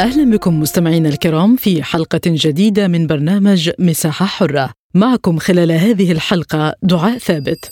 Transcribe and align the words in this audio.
أهلا 0.00 0.30
بكم 0.30 0.60
مستمعينا 0.60 1.08
الكرام 1.08 1.56
في 1.56 1.82
حلقة 1.82 2.20
جديدة 2.26 2.88
من 2.88 3.06
برنامج 3.06 3.70
مساحة 3.78 4.26
حرة. 4.26 4.70
معكم 4.94 5.38
خلال 5.38 5.72
هذه 5.72 6.12
الحلقة 6.12 6.74
دعاء 6.82 7.18
ثابت. 7.18 7.70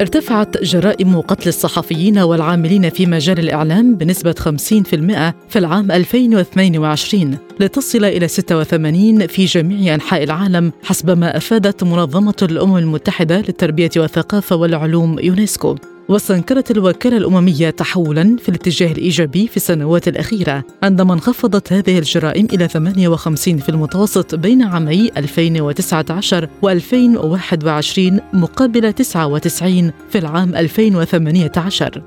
ارتفعت 0.00 0.62
جرائم 0.62 1.20
قتل 1.20 1.48
الصحفيين 1.48 2.18
والعاملين 2.18 2.90
في 2.90 3.06
مجال 3.06 3.38
الإعلام 3.38 3.96
بنسبة 3.96 4.32
50% 4.32 4.44
في 5.48 5.56
العام 5.56 5.90
2022 5.90 7.38
لتصل 7.60 8.04
إلى 8.04 8.28
86 8.28 9.26
في 9.26 9.44
جميع 9.44 9.94
أنحاء 9.94 10.22
العالم 10.22 10.72
حسب 10.82 11.18
ما 11.18 11.36
أفادت 11.36 11.84
منظمة 11.84 12.36
الأمم 12.42 12.76
المتحدة 12.76 13.40
للتربية 13.40 13.90
والثقافة 13.96 14.56
والعلوم 14.56 15.18
يونسكو. 15.18 15.76
واستنكرت 16.12 16.70
الوكالة 16.70 17.16
الأممية 17.16 17.70
تحولا 17.70 18.36
في 18.36 18.48
الاتجاه 18.48 18.92
الإيجابي 18.92 19.48
في 19.48 19.56
السنوات 19.56 20.08
الأخيرة 20.08 20.64
عندما 20.82 21.14
انخفضت 21.14 21.72
هذه 21.72 21.98
الجرائم 21.98 22.46
إلى 22.52 22.68
58 22.68 23.58
في 23.58 23.68
المتوسط 23.68 24.34
بين 24.34 24.62
عامي 24.62 25.10
2019 25.16 26.48
و2021 26.66 28.22
مقابل 28.32 28.92
99 28.92 29.92
في 30.10 30.18
العام 30.18 30.54
2018 30.54 32.02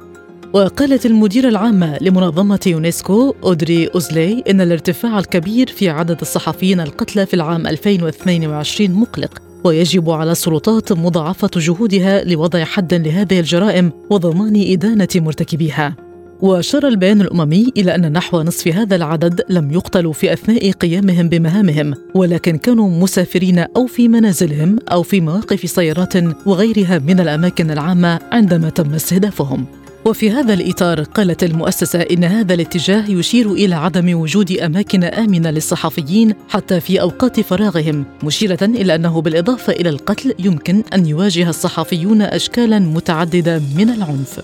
وقالت 0.54 1.06
المديرة 1.06 1.50
العامة 1.50 1.98
لمنظمة 2.02 2.60
يونسكو 2.68 3.36
أودري 3.44 3.88
أوزلي 3.88 4.44
إن 4.50 4.62
الارتفاع 4.62 5.20
الكبير 5.20 5.68
في 5.68 5.90
عدد 5.90 6.22
الصحفيين 6.22 6.80
القتلى 6.80 7.26
في 7.26 7.34
العام 7.34 7.68
2022 7.68 8.92
مقلق. 8.92 9.45
ويجب 9.66 10.10
على 10.10 10.32
السلطات 10.32 10.94
مضاعفة 10.94 11.50
جهودها 11.56 12.24
لوضع 12.24 12.64
حد 12.64 12.94
لهذه 12.94 13.40
الجرائم 13.40 13.92
وضمان 14.10 14.64
إدانة 14.72 15.08
مرتكبيها. 15.16 15.96
وأشار 16.42 16.88
البيان 16.88 17.22
الأممي 17.22 17.72
إلى 17.78 17.96
أن 17.96 18.12
نحو 18.12 18.42
نصف 18.42 18.68
هذا 18.68 18.96
العدد 18.96 19.42
لم 19.50 19.72
يقتلوا 19.72 20.14
في 20.14 20.34
أثناء 20.34 20.72
قيامهم 20.72 21.30
بمهامهم 21.30 21.94
ولكن 22.16 22.58
كانوا 22.58 22.90
مسافرين 22.90 23.60
أو 23.60 23.88
في 23.88 24.08
منازلهم 24.08 24.80
أو 24.92 25.04
في 25.04 25.22
مواقف 25.22 25.70
سيارات 25.70 26.14
وغيرها 26.46 27.00
من 27.00 27.20
الأماكن 27.20 27.72
العامة 27.72 28.20
عندما 28.32 28.70
تم 28.70 28.94
استهدافهم. 28.94 29.66
وفي 30.06 30.32
هذا 30.32 30.54
الإطار 30.54 31.04
قالت 31.04 31.44
المؤسسة 31.44 32.00
إن 32.00 32.24
هذا 32.24 32.54
الاتجاه 32.54 33.10
يشير 33.10 33.52
إلى 33.52 33.76
عدم 33.76 34.20
وجود 34.20 34.52
أماكن 34.52 35.04
آمنة 35.04 35.52
للصحفيين 35.52 36.34
حتى 36.50 36.80
في 36.80 37.02
أوقات 37.02 37.40
فراغهم 37.40 38.06
مشيرة 38.24 38.58
إلى 38.62 38.96
أنه 38.96 39.22
بالإضافة 39.22 39.74
إلى 39.74 39.90
القتل 39.90 40.34
يمكن 40.40 40.84
أن 40.94 41.06
يواجه 41.06 41.50
الصحفيون 41.50 42.22
أشكالا 42.22 42.80
متعددة 42.80 43.62
من 43.78 43.90
العنف. 43.90 44.40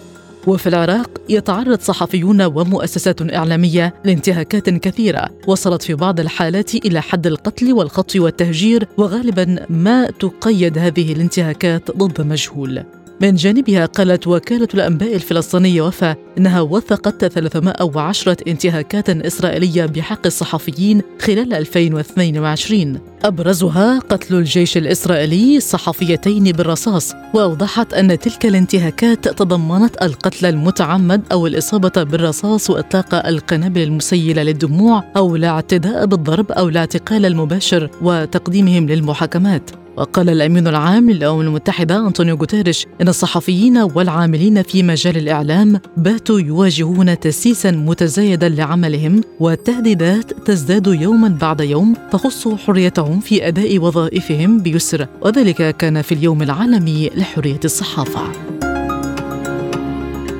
وفي 0.47 0.69
العراق 0.69 1.09
يتعرض 1.29 1.79
صحفيون 1.79 2.41
ومؤسسات 2.41 3.33
إعلامية 3.33 3.93
لانتهاكات 4.05 4.69
كثيرة 4.69 5.29
وصلت 5.47 5.81
في 5.81 5.93
بعض 5.93 6.19
الحالات 6.19 6.75
إلى 6.75 7.01
حد 7.01 7.27
القتل 7.27 7.73
والخطف 7.73 8.15
والتهجير 8.15 8.87
وغالبا 8.97 9.65
ما 9.69 10.05
تقيد 10.05 10.77
هذه 10.77 11.13
الانتهاكات 11.13 11.97
ضد 11.97 12.21
مجهول. 12.21 12.83
من 13.21 13.35
جانبها 13.35 13.85
قالت 13.85 14.27
وكالة 14.27 14.67
الأنباء 14.73 15.15
الفلسطينية 15.15 15.81
وفا 15.81 16.15
إنها 16.37 16.61
وثقت 16.61 17.25
310 17.25 18.37
انتهاكات 18.47 19.09
إسرائيلية 19.09 19.85
بحق 19.85 20.25
الصحفيين 20.25 21.01
خلال 21.19 21.53
2022 21.53 22.99
أبرزها 23.23 23.99
قتل 23.99 24.35
الجيش 24.35 24.77
الإسرائيلي 24.77 25.59
صحفيتين 25.59 26.43
بالرصاص 26.43 27.13
وأوضحت 27.33 27.93
أن 27.93 28.19
تلك 28.19 28.45
الانتهاكات 28.45 29.27
تضمنت 29.27 30.01
القتل 30.01 30.45
المتعمد 30.45 31.21
أو 31.31 31.47
الإصابة 31.47 32.03
بالرصاص 32.03 32.69
وإطلاق 32.69 33.27
القنابل 33.27 33.81
المسيلة 33.81 34.43
للدموع 34.43 35.03
أو 35.17 35.35
الاعتداء 35.35 36.05
بالضرب 36.05 36.51
أو 36.51 36.69
الاعتقال 36.69 37.25
المباشر 37.25 37.89
وتقديمهم 38.01 38.89
للمحاكمات. 38.89 39.80
وقال 39.97 40.29
الأمين 40.29 40.67
العام 40.67 41.09
للأمم 41.09 41.41
المتحدة 41.41 41.97
أنطونيو 41.97 42.35
غوتيريش 42.35 42.87
إن 43.01 43.07
الصحفيين 43.07 43.77
والعاملين 43.77 44.61
في 44.61 44.83
مجال 44.83 45.17
الإعلام 45.17 45.79
باتوا 45.97 46.39
يواجهون 46.39 47.19
تسييسا 47.19 47.71
متزايدا 47.71 48.49
لعملهم 48.49 49.21
والتهديدات 49.39 50.33
تزداد 50.45 50.87
يوما 50.87 51.27
بعد 51.41 51.61
يوم 51.61 51.95
تخص 52.11 52.47
حريتهم 52.47 53.19
في 53.19 53.47
أداء 53.47 53.79
وظائفهم 53.79 54.59
بيسر 54.59 55.07
وذلك 55.21 55.75
كان 55.77 56.01
في 56.01 56.11
اليوم 56.11 56.41
العالمي 56.41 57.09
لحرية 57.15 57.59
الصحافة. 57.65 58.60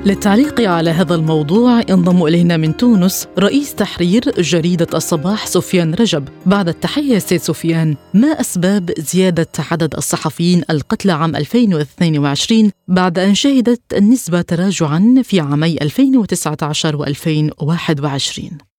للتعليق 0.05 0.61
على 0.61 0.89
هذا 0.89 1.15
الموضوع 1.15 1.81
انضم 1.89 2.23
إلينا 2.23 2.57
من 2.57 2.77
تونس 2.77 3.27
رئيس 3.39 3.75
تحرير 3.75 4.41
جريدة 4.41 4.87
الصباح 4.93 5.47
سفيان 5.47 5.93
رجب. 5.93 6.27
بعد 6.45 6.67
التحية 6.67 7.19
سيد 7.19 7.41
سفيان 7.41 7.95
ما 8.13 8.27
أسباب 8.27 8.91
زيادة 8.97 9.47
عدد 9.71 9.95
الصحفيين 9.95 10.63
القتلى 10.69 11.11
عام 11.11 11.35
2022 11.35 12.71
بعد 12.87 13.19
أن 13.19 13.35
شهدت 13.35 13.81
النسبة 13.93 14.41
تراجعا 14.41 15.21
في 15.23 15.39
عامي 15.39 15.77
2019 15.81 17.05
و2021 17.05 18.70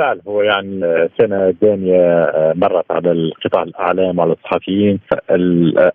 بالفعل 0.00 0.20
هو 0.28 0.42
يعني 0.42 0.80
سنة 1.18 1.54
داميه 1.62 2.32
مرت 2.56 2.84
على 2.90 3.12
القطاع 3.12 3.62
الإعلام 3.62 4.18
وعلى 4.18 4.32
الصحفيين. 4.32 5.00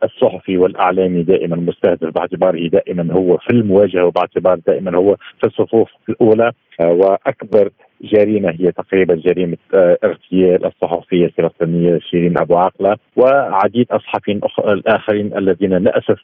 الصحفي 0.03 0.57
والإعلامي 0.57 1.23
دائما 1.23 1.55
مستهدف 1.55 2.13
باعتباره 2.13 2.67
دائما 2.67 3.13
هو 3.13 3.37
في 3.37 3.49
المواجهة 3.49 4.05
وباعتبار 4.05 4.59
دائما 4.67 4.97
هو 4.97 5.15
في 5.15 5.47
الصفوف 5.47 5.89
الأولى. 6.09 6.51
وأكبر 6.79 7.69
جريمة 8.01 8.55
هي 8.59 8.71
تقريبا 8.71 9.15
جريمة 9.15 9.57
اغتيال 10.03 10.65
الصحفية 10.65 11.25
الفلسطينيه 11.25 11.99
شيرين 11.99 12.37
أبو 12.37 12.55
عقله 12.55 12.97
وعديد 13.15 13.87
الصحفيين 13.93 14.41
الآخرين 14.59 15.37
الذين 15.37 15.73
للاسف 15.73 16.19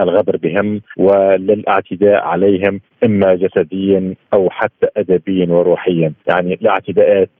الغدر 0.00 0.36
بهم 0.36 0.80
وللاعتداء 0.96 2.22
عليهم 2.22 2.80
إما 3.04 3.34
جسديا 3.34 4.14
أو 4.34 4.50
حتى 4.50 4.86
ادبيا 4.96 5.46
وروحيا، 5.46 6.12
يعني 6.28 6.54
الاعتداءات 6.54 7.30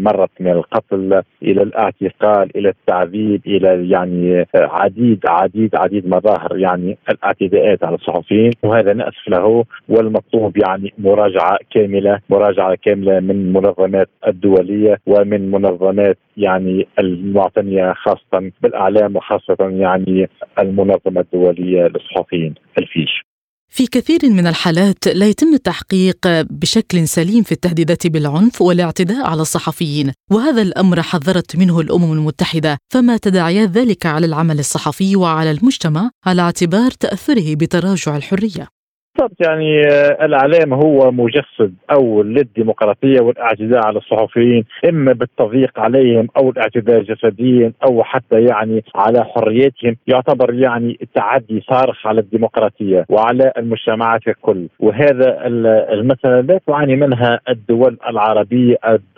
مرت 0.00 0.30
من 0.40 0.50
القتل 0.50 1.22
إلى 1.42 1.62
الاعتقال 1.62 2.56
إلى 2.56 2.68
التعذيب 2.68 3.42
إلى 3.46 3.90
يعني 3.90 4.46
عديد 4.54 5.20
عديد 5.26 5.76
عديد 5.76 6.08
مظاهر 6.08 6.58
يعني 6.58 6.98
الاعتداءات 7.10 7.84
على 7.84 7.94
الصحفيين. 7.94 8.50
وهذا 8.62 8.92
نأسف 8.92 9.28
له 9.28 9.64
والمطلوب 9.88 10.56
يعني 10.56 10.92
مراجعة 10.98 11.39
كاملة 11.70 12.20
مراجعة 12.30 12.74
كاملة 12.84 13.20
من 13.20 13.30
المنظمات 13.30 14.08
الدولية 14.26 14.98
ومن 15.06 15.50
منظمات 15.50 16.18
يعني 16.36 16.88
المعتنية 16.98 17.92
خاصة 17.92 18.50
بالإعلام 18.62 19.16
وخاصة 19.16 19.56
يعني 19.60 20.28
المنظمة 20.58 21.20
الدولية 21.20 21.82
للصحفيين 21.82 22.54
الفيش. 22.78 23.30
في 23.72 23.86
كثير 23.86 24.18
من 24.24 24.46
الحالات 24.46 25.06
لا 25.06 25.26
يتم 25.26 25.54
التحقيق 25.54 26.16
بشكل 26.50 27.08
سليم 27.08 27.42
في 27.42 27.52
التهديدات 27.52 28.06
بالعنف 28.06 28.62
والاعتداء 28.62 29.26
على 29.26 29.40
الصحفيين 29.40 30.12
وهذا 30.30 30.62
الأمر 30.62 31.02
حذرت 31.02 31.56
منه 31.56 31.80
الأمم 31.80 32.12
المتحدة 32.12 32.78
فما 32.92 33.16
تداعيات 33.16 33.68
ذلك 33.68 34.06
على 34.06 34.26
العمل 34.26 34.58
الصحفي 34.58 35.16
وعلى 35.16 35.50
المجتمع 35.50 36.10
على 36.26 36.42
اعتبار 36.42 36.90
تأثره 36.90 37.54
بتراجع 37.54 38.16
الحرية 38.16 38.79
بالضبط 39.20 39.40
يعني 39.48 39.80
الإعلام 40.24 40.74
هو 40.74 41.10
مجسد 41.10 41.74
أو 41.92 42.22
للديمقراطية 42.22 43.20
والإعتداء 43.20 43.86
على 43.86 43.98
الصحفيين 43.98 44.64
إما 44.88 45.12
بالتضييق 45.12 45.78
عليهم 45.78 46.28
أو 46.36 46.50
الاعتداء 46.50 47.02
جسديا 47.02 47.72
أو 47.88 48.04
حتى 48.04 48.44
يعني 48.44 48.84
على 48.94 49.24
حريتهم 49.24 49.96
يعتبر 50.06 50.54
يعني 50.54 50.98
تعدي 51.14 51.60
صارخ 51.60 52.06
على 52.06 52.20
الديمقراطية 52.20 53.04
وعلى 53.08 53.52
المجتمعات 53.58 54.28
الكل. 54.28 54.68
وهذا 54.78 55.46
المساله 55.92 56.40
لا 56.40 56.60
تعاني 56.66 56.96
منها 56.96 57.40
الدول 57.48 57.98
العربية 58.08 58.76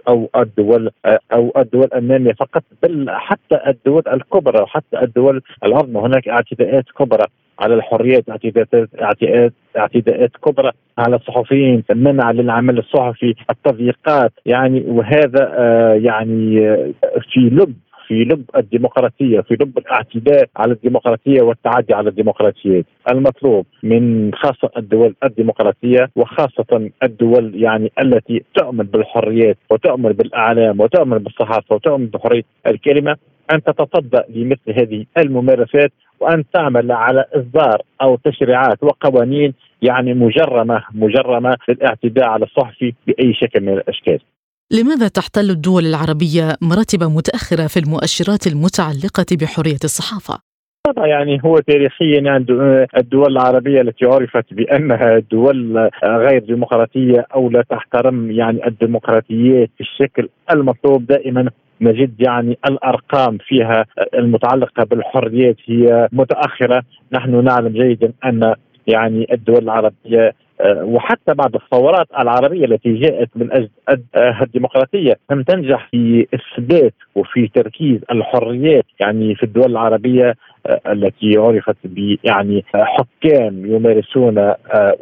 أو 0.09 0.29
الدول 0.37 0.91
أو 1.33 1.53
الدول 1.57 1.89
النامية 1.95 2.33
فقط 2.33 2.63
بل 2.83 3.11
حتى 3.11 3.61
الدول 3.67 4.03
الكبرى 4.13 4.63
وحتى 4.63 5.03
الدول 5.03 5.43
العظمى. 5.65 6.01
هناك 6.01 6.29
اعتداءات 6.29 6.85
كبرى. 6.99 7.25
على 7.59 7.75
الحريات 7.75 8.25
اعتداءات 8.31 9.53
اعتداءات 9.77 10.31
كبرى 10.47 10.71
على 10.99 11.17
الصحفيين 11.17 11.85
منع 11.95 12.31
للعمل 12.31 12.79
الصحفي 12.79 13.35
التضييقات. 13.51 14.33
يعني 14.47 14.85
وهذا 14.89 15.53
آه 15.59 15.95
يعني 15.95 16.69
آه 16.69 16.93
في 17.33 17.41
لب 17.41 17.75
في 18.09 18.25
لب 18.25 18.45
الديمقراطية 18.57 19.41
في 19.41 19.55
لب 19.55 19.79
الاعتداء 19.79 20.49
على 20.57 20.73
الديمقراطية 20.73 21.43
والتعدي 21.43 21.95
على 21.95 22.09
الديمقراطية. 22.09 22.83
المطلوب 23.11 23.67
من 23.83 24.35
خاصة 24.35 24.71
الدول 24.77 25.15
الديمقراطية 25.25 26.11
وخاصة 26.17 26.91
الدول 27.03 27.63
يعني 27.63 27.93
التي 28.03 28.45
تؤمن 28.55 28.85
بالحريات 28.85 29.57
وتؤمن 29.71 30.13
بالأعلام 30.13 30.81
وتؤمن 30.81 31.19
بالصحافة 31.19 31.75
وتؤمن 31.75 32.07
بحرية 32.07 32.43
الكلمة 32.67 33.17
أن 33.53 33.63
تتصدى 33.63 34.21
لمثل 34.29 34.81
هذه 34.81 35.05
الممارسات 35.19 35.93
وأن 36.21 36.45
تعمل 36.53 36.93
على 36.93 37.25
إصدار 37.35 37.83
أو 38.03 38.17
تشريعات 38.17 38.83
وقوانين 38.83 39.55
يعني 39.83 40.15
مجرمة 40.15 40.83
مجرمة 40.95 41.57
للاعتداء 41.69 42.25
على 42.25 42.45
الصحفي 42.45 42.95
بأي 43.07 43.35
شكل 43.35 43.61
من 43.61 43.73
الأشكال. 43.73 44.19
لماذا 44.73 45.09
تحتل 45.09 45.51
الدول 45.51 45.87
العربية 45.87 46.57
مراتب 46.63 47.03
متأخرة 47.03 47.67
في 47.67 47.77
المؤشرات 47.81 48.47
المتعلقة 48.47 49.27
بحرية 49.41 49.83
الصحافة؟ 49.85 50.53
يعني 50.97 51.41
هو 51.45 51.59
تاريخيا 51.59 52.21
يعني 52.21 52.47
الدول 52.97 53.33
العربية 53.33 53.81
التي 53.81 54.05
عرفت 54.05 54.55
بأنها 54.55 55.19
دول 55.19 55.91
غير 56.05 56.39
ديمقراطية 56.39 57.27
أو 57.35 57.51
لا 57.51 57.63
تحترم 57.71 58.31
يعني 58.31 58.67
الديمقراطيات 58.67 59.71
بالشكل 59.79 60.29
المطلوب 60.51 61.07
دائما 61.07 61.51
نجد 61.81 62.21
يعني 62.21 62.59
الأرقام 62.67 63.39
فيها 63.39 63.87
المتعلقة 64.15 64.85
بالحريات 64.85 65.57
هي 65.67 66.09
متأخرة، 66.13 66.83
نحن 67.13 67.45
نعلم 67.45 67.69
جيدا 67.69 68.13
أن 68.25 68.55
يعني 68.87 69.27
الدول 69.33 69.63
العربية 69.63 70.35
آه، 70.63 70.85
وحتى 70.85 71.35
بعد 71.35 71.55
الثورات 71.55 72.07
العربية 72.21 72.65
التي 72.65 72.95
جاءت 72.95 73.29
من 73.37 73.53
أجل 73.53 73.69
آه، 74.15 74.43
الديمقراطية 74.43 75.17
لم 75.31 75.43
تنجح 75.43 75.89
في 75.91 76.27
اثبات 76.35 76.95
وفي 77.15 77.49
تركيز 77.55 78.01
الحريات 78.11 78.85
يعني 79.01 79.35
في 79.35 79.43
الدول 79.43 79.71
العربية 79.71 80.35
آه، 80.67 80.81
التي 80.93 81.37
عرفت 81.37 81.77
ب 81.85 82.17
يعني 82.25 82.65
حكام 82.75 83.67
يمارسون 83.67 84.39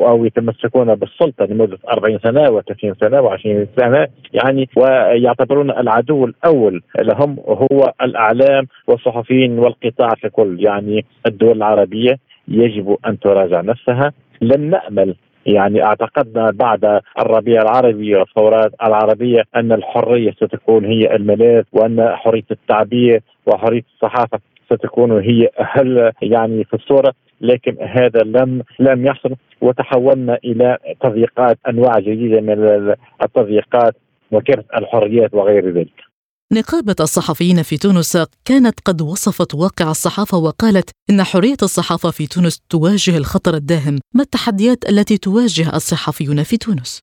أو 0.00 0.24
يتمسكون 0.24 0.94
بالسلطة 0.94 1.44
لمدة 1.44 1.78
40 1.92 2.18
سنة 2.18 2.60
و30 2.60 3.00
سنة 3.00 3.28
و20 3.28 3.66
سنة 3.80 4.08
يعني 4.32 4.68
ويعتبرون 4.76 5.70
العدو 5.70 6.24
الأول 6.24 6.82
لهم 6.98 7.36
هو 7.46 7.92
الأعلام 8.02 8.66
والصحفيين 8.86 9.58
والقطاع 9.58 10.08
ككل 10.22 10.56
يعني 10.60 11.04
الدول 11.26 11.56
العربية. 11.56 12.18
يجب 12.50 12.96
أن 13.06 13.18
تراجع 13.18 13.60
نفسها 13.60 14.12
لن 14.40 14.70
نأمل 14.70 15.14
يعني 15.46 15.82
اعتقدنا 15.82 16.50
بعد 16.50 17.00
الربيع 17.18 17.62
العربي 17.62 18.16
والثورات 18.16 18.72
العربية 18.82 19.42
أن 19.56 19.72
الحرية 19.72 20.30
ستكون 20.30 20.84
هي 20.84 21.16
الملاذ 21.16 21.64
وأن 21.72 22.08
حرية 22.16 22.44
التعبير 22.50 23.22
وحرية 23.46 23.82
الصحافة 23.94 24.38
ستكون 24.66 25.20
هي 25.20 25.48
هل 25.56 26.12
يعني 26.22 26.64
في 26.64 26.74
الصورة 26.74 27.12
لكن 27.40 27.76
هذا 27.80 28.20
لم 28.24 28.62
لم 28.78 29.06
يحصل 29.06 29.34
وتحولنا 29.60 30.38
إلى 30.44 30.78
تضييقات 31.00 31.58
أنواع 31.68 31.98
جديدة 31.98 32.40
من 32.40 32.94
التضييقات 33.22 33.94
وكرت 34.32 34.64
الحريات 34.78 35.34
وغير 35.34 35.70
ذلك. 35.70 36.09
نقابة 36.52 36.96
الصحفيين 37.00 37.62
في 37.62 37.76
تونس 37.76 38.16
كانت 38.44 38.80
قد 38.86 39.02
وصفت 39.02 39.54
واقع 39.54 39.90
الصحافة 39.90 40.38
وقالت 40.38 40.90
إن 41.10 41.22
حرية 41.22 41.60
الصحافة 41.62 42.10
في 42.10 42.26
تونس 42.26 42.60
تواجه 42.70 43.16
الخطر 43.16 43.54
الداهم، 43.54 43.98
ما 44.14 44.22
التحديات 44.22 44.78
التي 44.88 45.18
تواجه 45.18 45.76
الصحفيون 45.76 46.42
في 46.42 46.56
تونس؟ 46.56 47.00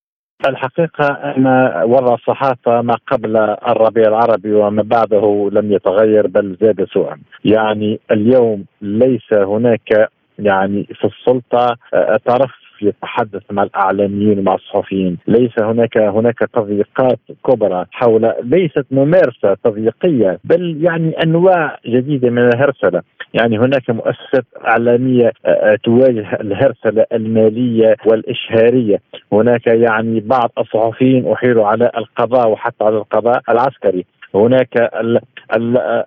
الحقيقة 0.48 1.08
أن 1.08 1.46
وضع 1.86 2.14
الصحافة 2.14 2.82
ما 2.82 2.96
قبل 3.12 3.38
الربيع 3.72 4.08
العربي 4.08 4.54
وما 4.54 4.84
بعده 4.84 5.50
لم 5.52 5.72
يتغير 5.72 6.28
بل 6.28 6.58
زاد 6.62 6.88
سوءا 6.94 7.18
يعني 7.46 8.00
اليوم 8.12 8.66
ليس 8.82 9.34
هناك 9.34 10.10
يعني 10.40 10.84
في 10.84 11.08
السلطة 11.08 11.78
طرف 12.26 12.52
يتحدث 12.81 13.41
مع 13.51 13.63
الإعلاميين 13.63 14.39
ومع 14.39 14.56
الصحفيين، 14.56 15.18
ليس 15.27 15.51
هناك 15.59 15.97
هناك 15.97 16.39
تضييقات 16.53 17.19
كبرى 17.47 17.85
حول 17.91 18.33
ليست 18.44 18.85
ممارسة 18.91 19.53
تضييقية 19.63 20.39
بل 20.44 20.77
يعني 20.83 21.12
أنواع 21.24 21.79
جديدة 21.85 22.29
من 22.29 22.47
الهرسلة، 22.47 23.01
يعني 23.33 23.59
هناك 23.59 23.89
مؤسسات 23.89 24.45
إعلامية 24.68 25.31
آه، 25.45 25.50
آه، 25.50 25.77
تواجه 25.83 26.38
الهرسلة 26.41 27.06
المالية 27.13 27.95
والإشهارية، 28.06 29.00
هناك 29.33 29.68
يعني 29.68 30.19
بعض 30.19 30.51
الصحفيين 30.57 31.31
أحيلوا 31.31 31.68
على 31.68 31.91
القضاء 31.97 32.50
وحتى 32.50 32.83
على 32.83 32.97
القضاء 32.97 33.41
العسكري، 33.50 34.06
هناك 34.38 34.92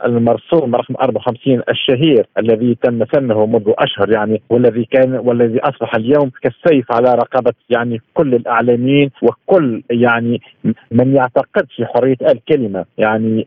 المرسوم 0.06 0.76
رقم 0.76 0.94
54 1.00 1.62
الشهير 1.68 2.26
الذي 2.38 2.76
تم 2.82 3.04
سنه 3.14 3.46
منذ 3.46 3.72
أشهر 3.78 4.12
يعني 4.12 4.42
والذي 4.50 4.84
كان 4.84 5.14
والذي 5.14 5.60
أصبح 5.60 5.94
اليوم 5.94 6.30
كالسيف 6.42 6.92
على 6.92 7.14
رقبة 7.14 7.52
يعني 7.70 8.00
كل 8.14 8.34
الأعلاميين 8.34 9.10
وكل 9.22 9.82
يعني 9.90 10.40
من 10.90 11.14
يعتقد 11.14 11.66
في 11.76 11.86
حرية 11.86 12.16
الكلمة 12.32 12.84
يعني 12.98 13.46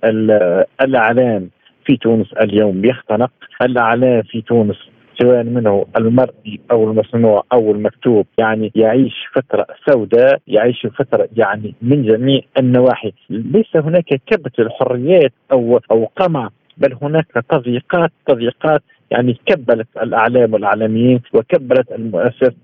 الاعلام 0.82 1.50
في 1.86 1.98
تونس 1.98 2.34
اليوم. 2.34 2.86
يختنق 2.86 3.32
الاعلام 3.62 4.22
في 4.22 4.42
تونس. 4.42 4.93
سواء 5.22 5.44
منه 5.44 5.86
المرئي 5.98 6.60
أو 6.72 6.92
المصنوع 6.92 7.44
أو 7.54 7.72
المكتوب 7.72 8.26
يعني 8.38 8.72
يعيش 8.76 9.14
فترة 9.36 9.68
سوداء 9.90 10.40
يعيش 10.48 10.88
فترة 11.00 11.30
يعني 11.38 11.76
من 11.82 12.04
جميع 12.04 12.42
النواحي. 12.58 13.14
ليس 13.30 13.76
هناك 13.76 14.22
كبت 14.28 14.60
الحريات 14.60 15.34
أو 15.52 15.80
أو 15.92 16.06
قمع 16.16 16.50
بل 16.78 16.98
هناك 17.02 17.28
تضييقات 17.50 18.12
تضييقات 18.28 18.82
يعني 19.14 19.38
كبلت 19.46 19.88
الأعلام 20.02 20.54
والاعلاميين 20.54 21.22
وكبلت 21.34 21.92
المؤسسات 21.92 22.56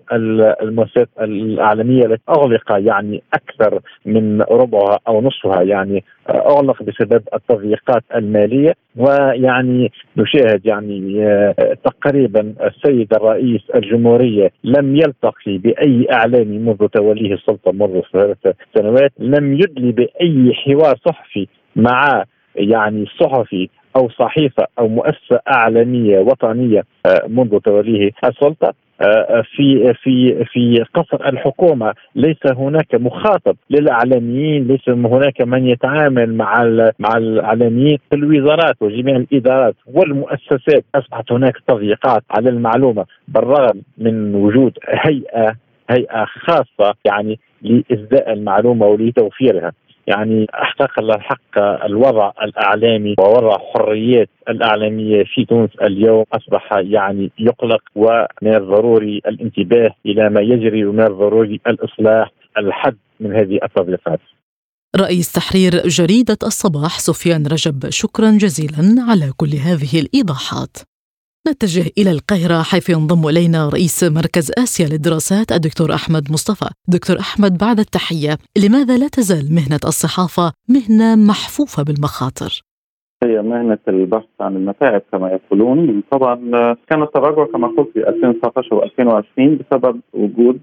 المؤسسات 0.62 1.10
الاعلاميه 1.22 2.06
التي 2.06 2.24
اغلق 2.30 2.72
يعني 2.72 3.24
أكثر 3.34 3.80
من 4.06 4.42
ربعها 4.42 5.00
أو 5.07 5.22
نصفها 5.22 5.62
يعني 5.62 6.04
أغلق 6.30 6.84
بسبب 6.84 7.22
التضييقات 7.34 8.04
المالية. 8.16 8.74
ويعني 8.96 9.92
نشاهد 10.18 10.66
يعني 10.66 11.25
آه، 11.25 11.78
تقريبا 11.84 12.54
السيد 12.63 13.13
الرئيس 13.13 13.62
الجمهورية 13.75 14.52
لم 14.63 14.95
يلتقي 14.95 15.57
بأي 15.57 16.07
إعلامي 16.12 16.57
منذ 16.57 16.88
توليه 16.88 17.34
السلطة 17.34 17.72
منذ 17.72 18.02
ثلاث 18.13 18.56
سنوات 18.78 19.12
لم 19.19 19.54
يدلي 19.54 19.92
بأي 19.92 20.54
حوار 20.54 20.95
صحفي 21.06 21.47
مع 21.76 22.23
يعني 22.56 23.06
صحفي 23.19 23.69
أو 23.96 24.10
صحيفة 24.10 24.68
أو 24.80 24.88
مؤسسة 24.88 25.40
إعلامية 25.54 26.19
وطنية 26.19 26.84
آه، 27.06 27.28
منذ 27.28 27.60
توليه 27.60 28.12
السلطة 28.24 28.74
آه، 29.02 29.44
في 29.56 29.94
في 29.94 30.46
في 30.46 30.86
قصر 30.94 31.28
الحكومة. 31.30 31.94
ليس 32.16 32.38
هناك 32.58 32.96
مخاطب 32.96 33.56
للإعلاميين 33.69 34.68
ليس 34.68 34.90
هناك 34.90 35.42
من 35.42 35.68
يتعامل 35.68 36.34
مع 36.34 36.64
مع 37.00 37.18
الإعلاميين. 37.18 37.98
في 38.10 38.16
الوزارات 38.16 38.76
وجميع 38.81 39.16
الإدارات 39.16 39.76
والمؤسسات 39.94 40.84
أصبحت 40.96 41.31
هناك 41.31 41.54
تضييقات 41.68 42.24
على 42.31 42.50
المعلومة 42.50 43.06
بالرغم 43.28 43.81
من 43.98 44.36
وجود 44.36 44.74
هيئة 44.88 45.56
هيئة 45.90 46.26
خاصة 46.26 46.96
يعني 47.06 47.40
لاسداء 47.62 48.34
المعلومة 48.34 48.86
ولتوفيرها. 48.86 49.72
يعني 50.09 50.47
احتقل 50.54 51.11
الحق 51.11 51.59
الوضع 51.85 52.31
الإعلامي 52.44 53.16
ووضع 53.19 53.57
حريات 53.73 54.30
الإعلامية 54.49 55.23
في 55.23 55.45
تونس 55.45 55.69
اليوم 55.81 56.23
أصبح 56.33 56.73
يعني 56.73 57.31
يقلق 57.39 57.81
ومن 57.95 58.56
الضروري 58.56 59.21
الانتباه 59.28 59.95
إلى 60.06 60.30
ما 60.30 60.42
يجري 60.42 60.85
ومن 60.85 61.04
الضروري 61.04 61.59
الإصلاح 61.68 62.31
الحد 62.57 62.97
من 63.19 63.35
هذه 63.35 63.59
التضييقات. 63.63 64.19
رئيس 64.95 65.31
تحرير 65.31 65.71
جريدة 65.87 66.37
الصباح 66.44 66.99
سفيان 66.99 67.47
رجب 67.47 67.89
شكرا 67.89 68.31
جزيلا 68.31 69.06
على 69.09 69.31
كل 69.37 69.54
هذه 69.68 69.99
الإيضاحات. 69.99 70.78
نتجه 71.48 71.92
إلى 71.98 72.12
القاهرة 72.12 72.62
حيث 72.64 72.90
ينضم 72.90 73.28
إلينا 73.28 73.69
رئيس 73.69 74.04
مركز 74.04 74.52
آسيا 74.58 74.88
للدراسات 74.88 75.52
الدكتور 75.52 75.94
أحمد 75.94 76.31
مصطفى. 76.31 76.69
دكتور 76.88 77.19
أحمد 77.19 77.58
بعد 77.58 77.80
التحية 77.80 78.38
لماذا 78.64 78.98
لا 78.98 79.08
تزال 79.08 79.56
مهنة 79.56 79.80
الصحافة 79.86 80.52
مهنة 80.69 81.16
محفوفة 81.16 81.84
بالمخاطر؟ 81.84 82.62
هي 83.24 83.42
مهنة 83.42 83.78
البحث 83.88 84.26
عن 84.40 84.56
المتاعب 84.56 85.02
كما 85.12 85.30
يقولون. 85.30 86.04
طبعا 86.12 86.36
كان 86.90 87.04
التراجع 87.04 87.46
كما 87.52 87.68
قلت 87.68 87.90
في 87.94 88.10
2019 88.10 88.81
و2020 88.81 89.24
بسبب 89.40 90.00
وجود 90.14 90.60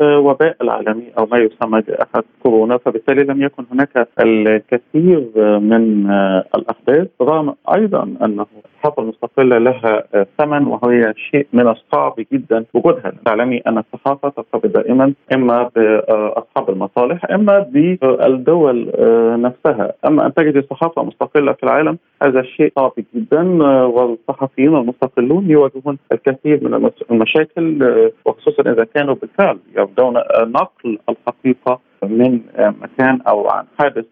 الوباء 0.00 0.56
العالمي 0.62 1.04
أو 1.18 1.26
ما 1.26 1.38
يسمى 1.38 1.82
جائحة 1.82 2.24
كورونا 2.42 2.78
فبالتالي 2.78 3.22
لم 3.22 3.42
يكن 3.42 3.64
هناك 3.72 4.08
الكثير 4.20 5.30
من 5.60 6.10
الأحداث. 6.54 7.08
رغم 7.22 7.54
أيضا 7.74 8.02
أنه 8.24 8.46
الصحافه 8.80 9.02
المستقله 9.02 9.58
لها 9.58 10.04
ثمن 10.38 10.66
وهي 10.66 11.14
شيء 11.16 11.46
من 11.52 11.68
الصعب 11.68 12.14
جدا 12.32 12.64
وجودها. 12.74 13.12
تعلمي 13.26 13.58
أن 13.58 13.78
الصحافة 13.78 14.28
ترتبط 14.28 14.66
دائما 14.66 15.12
إما 15.34 15.70
بأصحاب 15.76 16.70
المصالح 16.70 17.24
إما 17.30 17.58
بالدول 17.58 18.92
نفسها. 19.40 19.92
أما 20.06 20.26
أن 20.26 20.34
تجد 20.34 20.64
صحافة 20.70 21.02
مستقلة 21.02 21.52
في 21.52 21.62
العالم 21.62 21.98
هذا 22.22 22.42
شيء 22.42 22.72
صعب 22.76 22.92
جدا 23.14 23.42
والصحفيين 23.86 24.76
المستقلون 24.76 25.50
يواجهون 25.50 25.98
الكثير 26.12 26.64
من 26.64 26.90
المشاكل 27.10 27.82
وخصوصا 28.24 28.62
إذا 28.62 28.84
كانوا 28.84 29.14
بالفعل 29.14 29.58
يبدون 29.76 30.14
نقل 30.40 30.98
الحقيقة 31.08 31.80
من 32.02 32.40
مكان 32.58 33.20
أو 33.28 33.48
عن 33.48 33.64
حادث. 33.78 34.04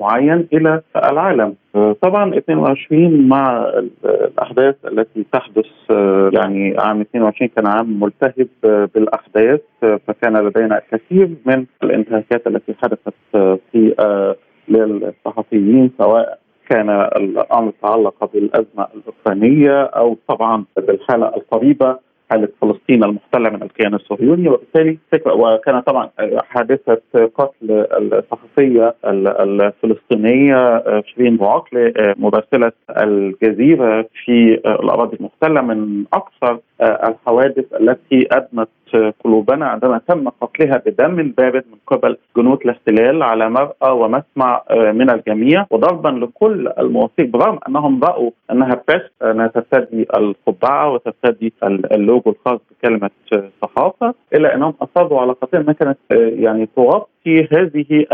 معين 0.00 0.48
إلى 0.52 0.82
العالم. 0.96 1.54
طبعا 2.02 2.38
22 2.38 3.28
مع 3.28 3.66
الأحداث 4.04 4.74
التي 4.84 5.26
تحدث 5.32 5.66
يعني 6.32 6.76
عام 6.78 7.00
22 7.00 7.50
كان 7.56 7.66
عام 7.66 8.00
ملتهب 8.00 8.48
بالأحداث 8.94 9.60
فكان 9.80 10.36
لدينا 10.36 10.78
الكثير 10.78 11.30
من 11.46 11.64
الانتهاكات 11.82 12.46
التي 12.46 12.74
حدثت 12.82 13.14
في 13.72 13.94
للصحفيين 14.68 15.90
سواء 15.98 16.38
كان 16.68 16.90
الأمر 16.90 17.72
تعلق 17.82 18.30
بالأزمة 18.32 18.86
الأوكرانية 18.94 19.82
أو 19.82 20.16
طبعا 20.28 20.64
بالحالة 20.76 21.26
القريبة 21.28 21.98
حالة 22.30 22.48
فلسطين 22.60 23.04
المحتلة 23.04 23.50
من 23.50 23.62
الكيان 23.62 23.94
الصهيوني 23.94 24.48
وبالتالي 24.48 24.98
وكان 25.26 25.80
طبعا 25.80 26.10
حادثة 26.38 27.00
قتل 27.34 27.86
الصحفية 27.92 28.94
الفلسطينية 29.04 30.82
شيرين 31.02 31.36
بوعقل 31.36 31.92
مراسله 32.18 32.72
الجزيرة 32.90 34.06
في 34.24 34.54
الأراضي 34.54 35.16
المحتلة 35.16 35.60
من 35.60 36.04
أكثر 36.12 36.58
الحوادث 36.80 37.64
التي 37.80 38.28
أدمت 38.32 38.68
قلوبنا 39.24 39.66
عندما 39.66 40.00
تم 40.08 40.28
قتلها 40.28 40.82
بدم 40.86 41.32
بارد 41.38 41.64
من 41.72 41.78
قبل 41.86 42.16
جنود 42.36 42.58
الاحتلال 42.64 43.22
على 43.22 43.50
مرأى 43.50 43.90
ومسمع 43.90 44.62
من 44.70 45.10
الجميع 45.10 45.66
وضربا 45.70 46.08
لكل 46.08 46.68
المواثيق 46.78 47.26
برغم 47.26 47.58
أنهم 47.68 48.04
رأوا 48.04 48.30
أنها 48.50 48.82
بس 48.88 49.02
أنها 49.22 49.46
ترتدي 49.46 50.06
القبعة 50.16 50.92
وترتدي 50.92 51.52
اللوجو 51.62 52.30
الخاص 52.30 52.60
بكلمة 52.70 53.10
صحافة 53.62 54.14
إلا 54.34 54.54
أنهم 54.54 54.74
أصروا 54.82 55.20
على 55.20 55.32
قتلها 55.32 55.62
انها 55.62 55.72
كانت 55.72 55.98
يعني 56.40 56.68
تغطي 56.76 57.48
هذه 57.52 58.06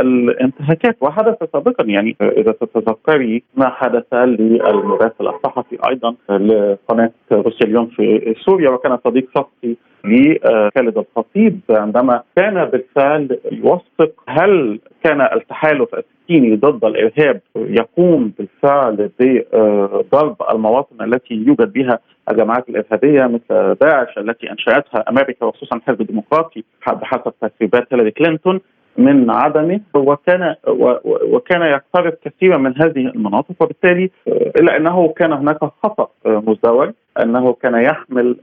الانتهاكات. 0.00 0.96
وحدث 1.00 1.36
سابقا 1.52 1.84
يعني 1.84 2.16
إذا 2.22 2.52
تتذكري 2.52 3.42
ما 3.56 3.68
حدث 3.68 4.14
للمراسل 4.14 5.28
الصحفي 5.28 5.78
أيضا 5.88 6.14
لقناة 6.30 7.10
روسيا 7.32 7.66
اليوم 7.66 7.90
في 7.96 8.34
سوريا 8.44 8.70
وكان 8.70 8.98
صديق 9.04 9.28
شخصي 9.34 9.76
لخالد 10.04 10.98
الخطيب 10.98 11.60
عندما 11.70 12.22
كان 12.36 12.64
بالفعل 12.64 13.38
يوثق 13.52 14.12
هل 14.28 14.80
كان 15.04 15.20
التحالف 15.20 15.94
السكيني 15.94 16.56
ضد 16.56 16.84
الإرهاب 16.84 17.40
يقوم 17.56 18.32
بالفعل 18.38 19.10
بضرب 19.20 20.36
المواطن 20.54 21.04
التي 21.04 21.34
يوجد 21.34 21.72
بها 21.72 21.98
الجماعات 22.30 22.68
الإرهابية 22.68 23.26
مثل 23.26 23.74
داعش 23.80 24.18
التي 24.18 24.50
أنشأتها 24.50 25.04
أمريكا 25.10 25.46
وخصوصا 25.46 25.76
الحزب 25.76 26.00
الديمقراطي 26.00 26.64
بحسب 26.86 27.32
تسريبات 27.40 27.86
هيلاري 27.92 28.10
كلينتون. 28.10 28.60
من 28.98 29.30
عدمه 29.30 29.80
وكان 29.94 30.54
وكان 31.32 31.62
يقترب 31.62 32.12
كثيرا 32.24 32.58
من 32.58 32.82
هذه 32.82 33.06
المناطق 33.06 33.54
وبالتالي 33.60 34.10
إلا 34.28 34.76
أنه 34.76 35.08
كان 35.08 35.32
هناك 35.32 35.58
خطأ 35.82 36.08
مزدوج 36.26 36.90
أنه 37.20 37.52
كان 37.52 37.74
يحمل 37.74 38.36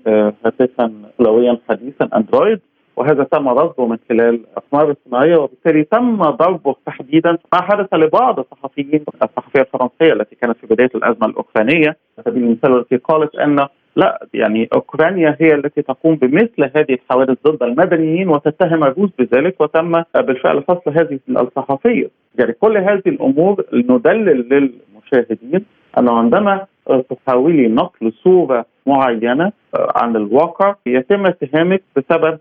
هاتفا 0.45 0.91
لويا 1.19 1.57
حديثا 1.69 2.09
أندرويد 2.15 2.59
وهذا 2.95 3.23
تم 3.23 3.49
رصده 3.49 3.85
من 3.85 3.97
خلال 4.09 4.35
الاقمار 4.35 4.91
الصناعيه 4.91 5.35
وبالتالي 5.35 5.83
تم 5.83 6.17
ضربه 6.23 6.75
تحديدا 6.85 7.37
ما 7.53 7.61
حدث 7.61 7.93
لبعض 7.93 8.39
الصحفيين 8.39 9.03
الصحفية 9.23 9.61
الفرنسية 9.61 10.13
التي 10.13 10.35
كانت 10.35 10.57
في 10.57 10.67
بداية 10.67 10.89
الأزمة 10.95 11.25
الأوكرانية 11.27 11.87
على 11.87 12.25
سبيل 12.25 12.43
المثال 12.43 12.77
التي 12.79 12.97
قالت 12.97 13.35
أن 13.35 13.67
لا 13.95 14.27
يعني 14.33 14.69
أوكرانيا 14.73 15.37
هي 15.41 15.55
التي 15.55 15.81
تقوم 15.81 16.15
بمثل 16.15 16.71
هذه 16.75 16.93
الحوادث 16.93 17.37
ضد 17.47 17.63
المدنيين 17.63 18.29
وتتهم 18.29 18.83
الروس 18.83 19.09
بذلك 19.19 19.61
وتم 19.61 20.03
بالفعل 20.15 20.63
فصل 20.63 20.91
هذه 20.91 21.19
الصحفية. 21.29 22.09
يعني 22.39 22.53
كل 22.53 22.77
هذه 22.77 23.01
الأمور 23.07 23.65
ندلل 23.73 24.49
للمشاهدين 24.49 25.65
انه 25.97 26.11
عندما 26.11 26.65
تحاولي 27.09 27.67
نقل 27.67 28.13
صورة 28.23 28.65
معينة 28.87 29.51
عن 29.95 30.15
الواقع. 30.15 30.75
يتم 30.85 31.25
اتهامك 31.25 31.83
بسبب 31.95 32.39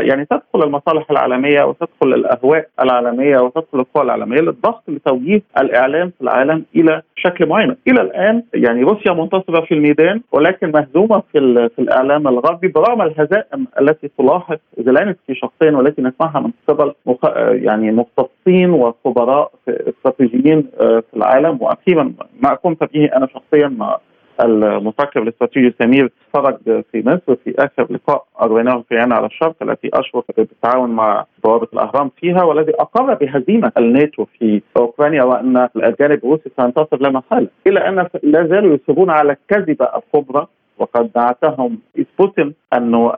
يعني 0.00 0.24
تدخل 0.24 0.62
المصالح 0.66 1.10
العالمية 1.10 1.64
وتدخل 1.64 2.14
الأهواء 2.14 2.68
العالمية 2.80 3.38
وتدخل 3.38 3.80
القوى 3.80 4.04
العالمية 4.04 4.40
للضغط 4.40 4.82
لتوجيه 4.88 5.42
الإعلام 5.58 6.10
في 6.10 6.22
العالم 6.24 6.64
إلى 6.76 7.02
شكل 7.16 7.46
معين، 7.46 7.76
إلى 7.88 8.00
الآن 8.00 8.42
يعني 8.54 8.82
روسيا 8.82 9.12
منتصرة 9.12 9.60
في 9.60 9.74
الميدان 9.74 10.20
ولكن 10.32 10.72
مهزومة 10.74 11.22
في, 11.32 11.68
في 11.76 11.78
الإعلام 11.78 12.28
الغربي 12.28 12.68
برغم 12.68 13.02
الهزائم 13.02 13.66
التي 13.80 14.10
تلاحق 14.18 14.58
زيلينسكي 14.78 15.34
شخصيا 15.34 15.70
والتي 15.70 16.02
نسمعها 16.02 16.40
من 16.40 16.50
قبل 16.68 16.92
مخ... 17.06 17.18
يعني 17.50 17.92
مختصين 17.92 18.70
وخبراء 18.70 19.50
استراتيجيين 19.68 20.68
في 20.78 21.16
العالم. 21.16 21.58
وأخيرا 21.60 22.12
ما 22.42 22.54
قمت 22.54 22.92
به 22.94 23.10
أنا 23.16 23.26
شخصيا 23.26 23.68
مع 23.68 23.98
المفكر 24.40 25.22
الاستراتيجي 25.22 25.74
سمير 25.82 26.12
فرج 26.34 26.56
في 26.92 27.02
مصر 27.06 27.36
في 27.44 27.54
آخر 27.58 27.92
لقاء 27.92 28.24
اجريناه 28.36 28.84
في 28.88 28.98
عين 28.98 29.12
على 29.12 29.26
الشرق 29.26 29.54
التي 29.62 29.90
أشرف 29.94 30.24
بالتعاون 30.36 30.90
مع 30.90 31.24
بوابه 31.44 31.68
الأهرام 31.72 32.10
فيها 32.20 32.42
والذي 32.44 32.72
أقر 32.80 33.14
بهزيمة 33.14 33.72
الناتو 33.78 34.24
في 34.24 34.62
أوكرانيا 34.76 35.22
وأن 35.22 35.68
الجانب 35.76 36.24
الروسي 36.24 36.50
سينتصر 36.60 36.96
لا 37.00 37.10
محالة. 37.10 37.48
الا 37.66 37.88
أن 37.88 38.08
لا 38.22 38.46
زالوا 38.46 38.76
يصرون 38.76 39.10
على 39.10 39.32
الكذبه 39.32 39.88
الكبرى 39.96 40.46
وقد 40.78 41.10
دعتهم 41.14 41.78
بوتين 42.18 42.54
انه 42.76 43.12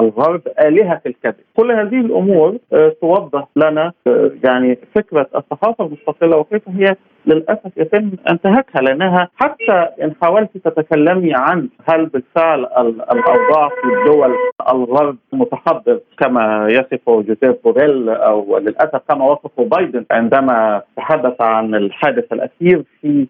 الغرب 0.00 0.42
آلهة 0.60 1.00
الكذب، 1.06 1.34
كل 1.56 1.72
هذه 1.72 2.00
الأمور 2.00 2.58
توضح 3.00 3.48
لنا 3.56 3.92
يعني 4.44 4.78
فكرة 4.94 5.26
الصحافة 5.36 5.84
المستقلة 5.86 6.36
وكيف 6.36 6.68
هي 6.68 6.96
للأسف 7.26 7.70
يتم 7.76 8.10
انتهاكها 8.30 8.82
لأنها 8.82 9.28
حتى 9.36 9.88
إن 10.02 10.12
حاولت 10.22 10.58
تتكلمي 10.58 11.34
عن 11.34 11.68
هل 11.88 12.06
بالفعل 12.06 12.58
الاوضاع 13.12 13.68
في 13.68 13.84
الدول 13.98 14.34
الغرب 14.72 15.16
متحضر 15.32 16.00
كما 16.18 16.66
يصفه 16.68 17.22
جوزيف 17.22 17.56
بوريل 17.64 18.08
أو 18.08 18.58
للأسف 18.58 19.00
كما 19.08 19.24
وصفه 19.24 19.64
بايدن 19.64 20.04
عندما 20.10 20.82
تحدث 20.96 21.40
عن 21.40 21.74
الحادث 21.74 22.32
الأخير 22.32 22.82
في 23.00 23.26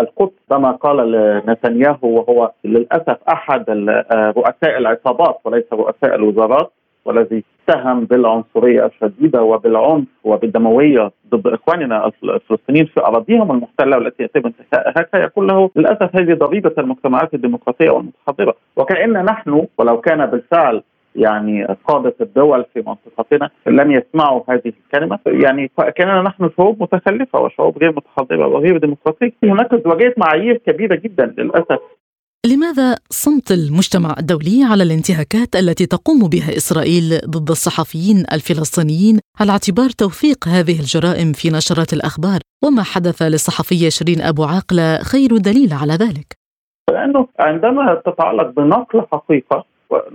القدس. 0.00 0.32
كما 0.50 0.70
قال 0.70 1.12
لنتنياهو 1.12 1.98
وهو 2.08 2.50
للأسف 2.64 3.16
أحد 3.32 3.64
رؤساء 4.12 4.78
العصابات 4.78 5.38
وليس 5.44 5.64
رؤساء 5.72 6.14
الوزارات. 6.14 6.72
والذي 7.04 7.44
اتهم 7.68 8.04
بالعنصرية 8.04 8.86
الشديدة 8.86 9.42
وبالعنف 9.42 10.04
وبالدموية 10.24 11.10
ضد 11.30 11.46
إخواننا 11.46 12.10
الفلسطينيين 12.24 12.86
في 12.86 13.00
أراضيهم 13.00 13.50
المحتلة 13.50 13.96
والتي 13.96 14.22
يتم 14.22 14.42
انتهاكها 14.46 15.20
يقول 15.20 15.46
له 15.48 15.70
للأسف 15.76 16.16
هذه 16.16 16.34
ضريبة 16.34 16.72
المجتمعات 16.78 17.34
الديمقراطية 17.34 17.90
والمتحضرة. 17.90 18.54
وكأن 18.76 19.24
نحن 19.24 19.66
ولو 19.78 20.00
كان 20.00 20.26
بالفعل 20.26 20.82
يعني 21.16 21.64
قادة 21.64 22.14
الدول 22.20 22.64
في 22.74 22.84
منطقتنا 22.86 23.50
لم 23.66 23.92
يسمعوا 23.92 24.42
هذه 24.48 24.72
الكلمة. 24.84 25.18
يعني 25.26 25.70
كأننا 25.96 26.22
نحن 26.22 26.50
شعوب 26.56 26.82
متخلفة 26.82 27.40
وشعوب 27.40 27.78
غير 27.78 27.92
متحضرة 27.92 28.46
وغير 28.46 28.78
ديمقراطية. 28.78 29.32
هناك 29.44 29.74
ازدواجية 29.74 30.14
معايير 30.18 30.56
كبيرة 30.56 30.94
جدا 30.94 31.34
للأسف. 31.38 31.78
لماذا 32.46 32.94
صمت 33.10 33.52
المجتمع 33.52 34.14
الدولي 34.18 34.64
على 34.70 34.82
الانتهاكات 34.82 35.56
التي 35.56 35.86
تقوم 35.86 36.28
بها 36.28 36.56
إسرائيل 36.56 37.18
ضد 37.26 37.50
الصحفيين 37.50 38.16
الفلسطينيين 38.32 39.18
على 39.40 39.52
اعتبار 39.52 39.90
توثيق 39.90 40.48
هذه 40.48 40.80
الجرائم 40.80 41.32
في 41.32 41.50
نشرات 41.50 41.92
الأخبار 41.92 42.40
وما 42.64 42.82
حدث 42.82 43.22
للصحفيه 43.22 43.88
شيرين 43.88 44.20
أبو 44.20 44.44
عاقلة 44.44 44.98
خير 45.12 45.36
دليل 45.36 45.72
على 45.72 45.92
ذلك؟ 45.92 46.28
لأنه 46.90 47.28
عندما 47.38 48.02
تتعلق 48.06 48.50
بنقل 48.56 49.06
حقيقة 49.12 49.64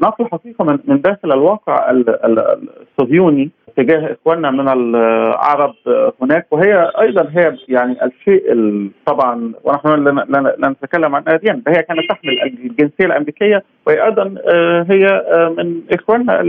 نقل 0.03 0.25
حقيقة 0.31 0.65
من 0.65 0.79
من 0.86 1.01
داخل 1.01 1.31
الواقع 1.34 1.91
الصهيوني 1.91 3.50
تجاه 3.77 4.12
إخواننا 4.13 4.51
من 4.51 4.69
العرب 4.69 5.74
هناك 6.22 6.48
وهي 6.51 6.91
أيضا 7.01 7.29
هي 7.36 7.55
يعني 7.67 7.96
الشيء 8.05 8.43
طبعا 9.05 9.51
ونحن 9.63 10.03
لا 10.60 10.69
نتكلم 10.69 11.15
عن 11.15 11.24
آديان 11.27 11.62
هي 11.67 11.84
كانت 11.84 12.00
تحمل 12.10 12.41
الجنسية 12.43 13.05
الأمريكية 13.05 13.63
وهي 13.88 14.05
أيضا 14.05 14.36
هي 14.89 15.24
من 15.57 15.81
إخواننا 15.93 16.41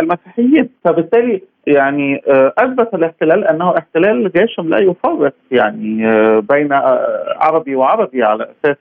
المسيحيين 0.00 0.68
فبالتالي 0.84 1.42
يعني 1.66 2.22
آه، 2.28 2.52
أثبت 2.58 2.94
الاحتلال 2.94 3.44
أنه 3.44 3.78
احتلال 3.78 4.32
جيش 4.32 4.58
لا 4.58 4.78
يفرق 4.78 5.34
يعني 5.50 6.08
آه، 6.08 6.38
بين 6.38 6.72
آه، 6.72 7.24
عربي 7.36 7.74
وعربي 7.74 8.22
على 8.22 8.48
أساس 8.64 8.76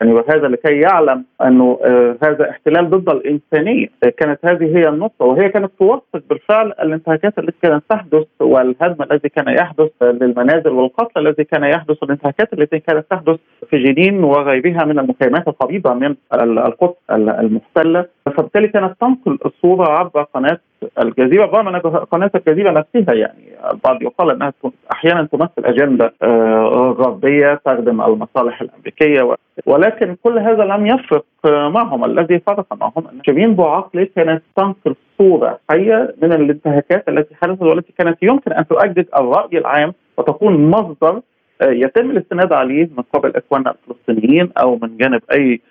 يعني 0.00 0.12
وهذا 0.12 0.48
لكي 0.48 0.80
يعلم 0.80 1.24
أنه 1.42 1.78
هذا 2.22 2.50
احتلال 2.50 2.90
ضد 2.90 3.08
الإنسانية. 3.08 3.86
كانت 4.16 4.38
هذه 4.44 4.78
هي 4.78 4.88
النقطة 4.88 5.24
وهي 5.24 5.48
كانت 5.48 5.70
توثق 5.78 6.22
بالفعل 6.30 6.66
الانتهاكات 6.66 7.38
التي 7.38 7.56
كانت 7.62 7.84
تحدث 7.88 8.26
والهدم 8.40 9.02
الذي 9.10 9.28
كان 9.28 9.48
يحدث 9.48 9.90
للمنازل 10.02 10.70
والقتل 10.70 11.26
الذي 11.26 11.44
كان 11.44 11.64
يحدث 11.64 12.02
والانتهاكات 12.02 12.52
التي 12.52 12.78
كانت 12.78 13.06
تحدث 13.10 13.36
في 13.70 13.78
جنين 13.78 14.24
وغيرها 14.24 14.84
من 14.84 14.98
المخيمات 14.98 15.48
القريبة 15.48 15.94
من 15.94 16.14
القدس 16.42 16.96
المحتلة. 17.10 18.04
فبالتالي 18.26 18.68
كانت 18.68 19.00
تنقل 19.00 19.38
الصورة 19.46 19.88
عبر 19.98 20.22
قناة 20.22 20.58
الجزيرة 20.98 21.44
رغم 21.44 21.68
ان 21.68 21.76
قناة 21.80 22.30
الجزيرة 22.34 22.70
نفسها 22.70 23.14
يعني 23.14 23.70
البعض 23.70 24.02
يقال 24.02 24.30
أنها 24.30 24.52
أحيانا 24.92 25.28
تمثل 25.32 25.64
اجنده 25.64 26.12
آه، 26.22 26.94
غربيه 26.98 27.60
تخدم 27.64 28.02
المصالح 28.02 28.60
الأمريكية 28.60 29.36
ولكن 29.66 30.16
كل 30.22 30.38
هذا 30.38 30.64
لم 30.64 30.86
يفرق 30.86 31.24
معهم. 31.44 32.04
الذي 32.04 32.38
فرق 32.38 32.66
معهم 32.72 33.08
أن 33.12 33.20
شيرين 33.26 33.54
بوعقلي 33.54 34.06
كانت 34.06 34.42
تنقل 34.56 34.94
صورة 35.18 35.58
حية 35.70 36.14
من 36.22 36.32
الانتهاكات 36.32 37.08
التي 37.08 37.34
حدثت 37.34 37.62
والتي 37.62 37.92
كانت 37.98 38.22
يمكن 38.22 38.52
أن 38.52 38.66
تؤجج 38.66 39.04
الرأي 39.16 39.58
العام 39.58 39.92
وتكون 40.16 40.70
مصدر 40.70 41.20
آه، 41.62 41.70
يتم 41.70 42.10
الاستناد 42.10 42.52
عليه 42.52 42.88
من 42.96 43.04
قبل 43.12 43.32
إخواننا 43.36 43.74
الفلسطينيين 43.74 44.52
أو 44.58 44.78
من 44.82 44.96
جانب 44.96 45.20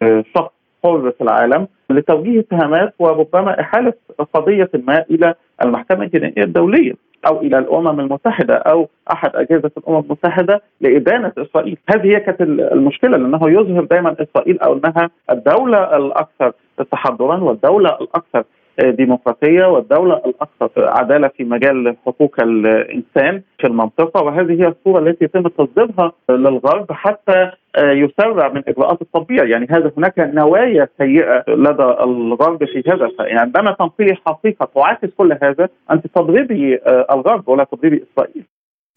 آه، 0.02 0.24
شخص 0.36 0.52
في 0.94 1.22
العالم 1.22 1.68
لتوجيه 1.90 2.40
اتهامات 2.40 2.94
وربما 3.00 3.62
إحالة 3.62 3.94
قضية 4.34 4.70
ما 4.74 5.06
إلى 5.12 5.34
المحكمة 5.64 6.04
الجنائية 6.04 6.44
الدولية 6.44 6.94
أو 7.28 7.42
إلى 7.42 7.58
الأمم 7.58 8.00
المتحدة 8.00 8.56
أو 8.56 8.90
أحد 9.12 9.36
أجهزة 9.36 9.72
الأمم 9.78 10.00
المتحدة 10.00 10.62
لإدانة 10.82 11.32
إسرائيل، 11.38 11.78
هذه 11.90 12.08
هي 12.08 12.20
كانت 12.20 12.42
المشكلة 12.42 13.18
لأنه 13.18 13.50
يظهر 13.50 13.84
دائما 13.84 14.16
إسرائيل 14.20 14.60
أو 14.60 14.74
إنها 14.74 15.10
الدولة 15.32 15.98
الأكثر 15.98 16.52
تحضرا 16.92 17.38
والدولة 17.44 17.90
الأكثر 18.02 18.44
ديمقراطيه 18.84 19.66
والدولة 19.66 20.22
الأكثر 20.26 20.70
عدالة 20.78 21.28
في 21.28 21.44
مجال 21.44 21.96
حقوق 22.06 22.36
الإنسان 22.42 23.42
في 23.60 23.68
المنطقة 23.68 24.24
وهذه 24.24 24.62
هي 24.62 24.68
الصورة 24.68 25.00
التي 25.00 25.26
يتم 25.26 25.48
تصديرها 25.48 26.12
للغرب 26.30 26.92
حتى 26.92 27.52
يسرع 27.80 28.50
من 28.50 28.64
إجراءات 28.68 29.02
التطبيع 29.02 29.44
يعني 29.44 29.68
هذا 29.70 29.92
هناك 29.98 30.20
نوايا 30.20 30.88
سيئة 30.98 31.44
لدى 31.48 31.84
الغرب 31.84 32.66
في 32.66 32.84
هذا 32.88 33.10
يعني 33.20 33.40
عندما 33.40 33.72
تنقلي 33.72 34.16
حقيقة 34.26 34.70
تعاكس 34.76 35.10
كل 35.18 35.38
هذا 35.44 35.70
أنت 35.92 36.08
تضربي 36.08 36.80
الغرب 37.12 37.50
ولا 37.50 37.64
تضربي 37.64 38.04
إسرائيل. 38.12 38.46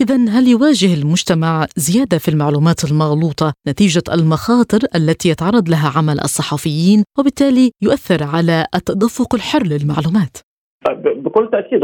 إذا 0.00 0.14
هل 0.14 0.48
يواجه 0.48 0.94
المجتمع 1.00 1.66
زيادة 1.76 2.18
في 2.18 2.28
المعلومات 2.28 2.80
المغلوطة 2.90 3.52
نتيجة 3.68 4.02
المخاطر 4.14 4.78
التي 4.96 5.28
يتعرض 5.28 5.68
لها 5.68 5.88
عمل 5.98 6.18
الصحفيين 6.28 7.04
وبالتالي 7.18 7.70
يؤثر 7.82 8.20
على 8.36 8.66
التدفق 8.74 9.34
الحر 9.34 9.62
للمعلومات؟ 9.62 10.34
بكل 11.24 11.50
تأكيد 11.52 11.80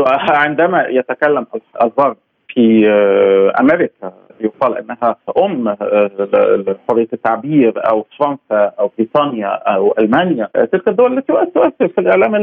عندما 0.47 0.87
يتكلم 0.89 1.47
الغرب 1.83 2.17
في 2.49 2.89
آه، 2.89 3.61
أمريكا 3.61 4.13
يقال 4.41 4.79
إنها 4.79 5.17
أم 5.39 5.69
آه، 5.69 6.77
حريه 6.89 7.09
التعبير 7.13 7.73
أو 7.91 8.07
فرنسا 8.19 8.73
أو 8.81 8.91
بريطانيا 8.99 9.49
أو 9.49 9.95
ألمانيا 9.99 10.49
تلك 10.73 10.89
الدول 10.89 11.19
التي 11.19 11.33
تؤثر 11.55 11.89
في 11.89 11.99
الاعلام 11.99 12.35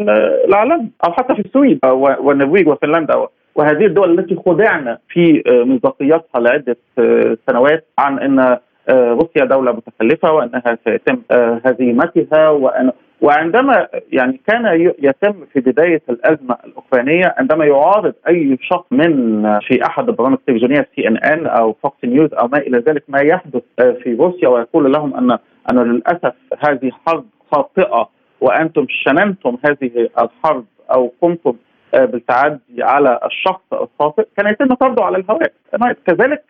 العالمي 0.48 0.90
أو 1.08 1.12
حتى 1.14 1.36
في 1.36 1.42
السويد 1.42 1.80
والنرويج 2.20 2.68
وفنلندا 2.68 3.28
وهذه 3.56 3.86
الدول 3.86 4.20
التي 4.20 4.36
خدعنا 4.46 4.98
في 5.10 5.44
آه، 5.48 5.64
مصداقيتها 5.64 6.40
لعدة 6.40 6.78
آه، 7.00 7.38
سنوات 7.48 7.86
عن 8.00 8.20
إن 8.20 8.40
آه، 8.40 8.60
روسيا 8.90 9.46
دولة 9.46 9.72
متخلفة 9.72 10.32
وأنها 10.32 10.78
سيتم 10.86 11.22
هزيمتها 11.66 12.50
وأن 12.50 12.92
وعندما 13.22 13.88
يعني 14.12 14.42
كان 14.48 14.94
يتم 15.00 15.46
في 15.54 15.60
بداية 15.60 16.02
الأزمة 16.10 16.58
الأوكرانية 16.66 17.36
عندما 17.38 17.66
يعارض 17.66 18.14
أي 18.28 18.58
شخص 18.62 18.86
من 18.92 19.44
في 19.60 19.86
أحد 19.86 20.10
البرامج 20.10 20.38
التلفزيونية 20.38 20.88
سي 20.96 21.08
إن 21.08 21.18
إن 21.18 21.48
أو 21.48 21.76
فوكس 21.84 21.98
نيوز 22.04 22.34
أو 22.34 22.48
ما 22.48 22.58
إلى 22.58 22.78
ذلك 22.78 23.04
ما 23.08 23.20
يحدث 23.22 23.62
في 23.78 24.14
روسيا 24.20 24.48
ويقول 24.48 24.94
لهم 24.94 25.16
أن 25.16 25.38
أن 25.72 25.80
للأسف 25.80 26.34
هذه 26.60 26.92
حرب 27.08 27.26
خاطئة 27.52 28.10
وأنتم 28.42 28.86
شننتم 28.90 29.58
هذه 29.66 30.10
الحرب 30.20 30.66
أو 30.94 31.12
قمتم 31.22 31.56
بالتعدي 31.94 32.84
على 32.84 33.20
الشخص 33.26 33.62
الخاطئ 33.74 34.28
كان 34.38 34.48
يتم 34.48 34.74
طرده 34.74 35.04
على 35.04 35.18
الهواء. 35.18 35.52
كذلك 36.06 36.44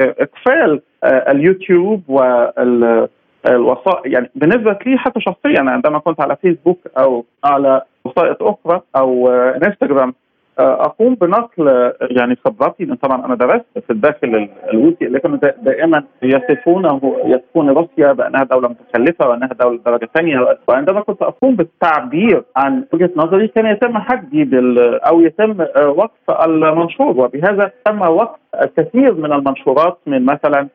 إقفال 0.00 0.80
آه، 1.04 1.30
اليوتيوب 1.30 2.02
وال 2.08 3.08
الوسائط 3.48 4.06
يعني 4.06 4.30
بالنسبة 4.34 4.78
لي 4.86 4.98
حتى 4.98 5.20
شخصيا 5.20 5.60
عندما 5.60 5.98
كنت 5.98 6.20
على 6.20 6.36
فيسبوك 6.36 6.78
أو 6.98 7.24
على 7.44 7.82
وسائط 8.04 8.42
أخرى 8.42 8.80
أو 8.96 9.28
انستغرام 9.30 10.14
أقوم 10.58 11.14
بنقل 11.14 11.92
يعني 12.00 12.36
خبراتي 12.44 12.86
طبعا 12.86 13.26
أنا 13.26 13.34
درست 13.34 13.64
في 13.86 13.90
الداخل 13.90 14.48
الروسي 14.72 15.04
لكن 15.04 15.38
دائما 15.62 16.04
يصفونه 16.22 17.16
يصفون 17.24 17.70
روسيا 17.70 18.12
بأنها 18.12 18.44
دولة 18.44 18.68
متخلفة 18.68 19.28
وأنها 19.28 19.48
دولة 19.60 19.80
درجة 19.86 20.08
ثانية. 20.14 20.58
وعندما 20.68 21.00
كنت 21.00 21.22
أقوم 21.22 21.56
بالتعبير 21.56 22.42
عن 22.56 22.84
وجهة 22.92 23.10
نظري 23.16 23.48
كان 23.48 23.66
يتم 23.66 23.98
حدي 23.98 24.44
بال 24.44 25.00
أو 25.00 25.20
يتم 25.20 25.60
وقف 25.86 26.30
المنشور 26.46 27.20
وبهذا 27.20 27.70
تم 27.84 28.00
وقف 28.02 28.38
الكثير 28.62 29.14
من 29.14 29.32
المنشورات 29.32 29.98
من 30.06 30.24
مثلا 30.24 30.68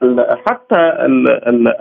حتى 0.47 0.93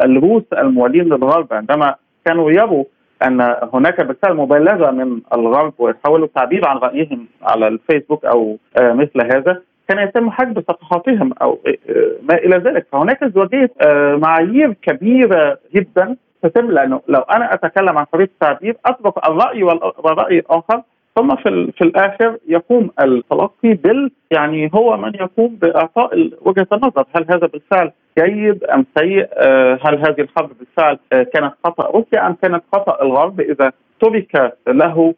الروس 0.05 0.43
الموالين 0.53 1.05
للغرب 1.05 1.47
عندما 1.53 1.95
كانوا 2.27 2.51
يروا 2.51 2.85
أن 3.23 3.57
هناك 3.75 4.01
بالفعل 4.01 4.37
مبالغة 4.37 4.91
من 4.91 5.21
الغرب 5.33 5.73
ويحاولوا 5.79 6.27
التعبير 6.27 6.69
عن 6.69 6.77
رأيهم 6.77 7.27
على 7.43 7.69
الفيسبوك 7.69 8.25
أو 8.25 8.59
آه، 8.77 8.93
مثل 8.93 9.21
هذا 9.35 9.63
كان 9.89 9.99
يتم 9.99 10.31
حجب 10.31 10.65
صفحاتهم 10.69 11.33
أو 11.43 11.59
آه، 11.67 12.11
ما 12.23 12.35
إلى 12.35 12.57
ذلك. 12.57 12.87
فهناك 12.93 13.23
ازدواجيه 13.23 13.71
آه، 13.81 14.17
معايير 14.17 14.73
كبيرة 14.73 15.59
جدا 15.75 16.17
تتم 16.43 16.71
لأنه 16.71 17.01
لو 17.09 17.21
أنا 17.21 17.55
أتكلم 17.55 17.99
عن 17.99 18.05
طريقة 18.13 18.31
التعبير 18.31 18.77
اطبق 18.87 19.29
الرأي 19.31 19.63
والرأي 19.63 20.39
الآخر 20.39 20.83
ثم 21.21 21.37
في 21.37 21.73
في 21.79 21.85
الآخر 21.85 22.37
يقوم 22.49 22.91
التلقي 23.03 23.75
بال 23.75 24.11
يعني 24.31 24.71
هو 24.75 24.97
من 24.97 25.15
يقوم 25.15 25.57
بإعطاء 25.57 26.31
وجهة 26.41 26.67
النظر. 26.73 27.05
هل 27.17 27.27
هذا 27.31 27.47
بالفعل 27.47 27.93
جيد 28.19 28.65
أم 28.65 28.87
سيء؟ 28.99 29.29
آه، 29.33 29.79
هل 29.83 29.99
هذه 29.99 30.21
الحرب 30.21 30.51
بالفعل 30.59 30.99
آه، 31.13 31.23
كانت 31.23 31.53
خطأ 31.65 31.91
روسيا 31.91 32.27
أم 32.27 32.37
كانت 32.43 32.63
خطأ 32.73 33.03
الغرب؟ 33.03 33.41
إذا 33.41 33.73
ترك 34.01 34.57
له 34.69 35.15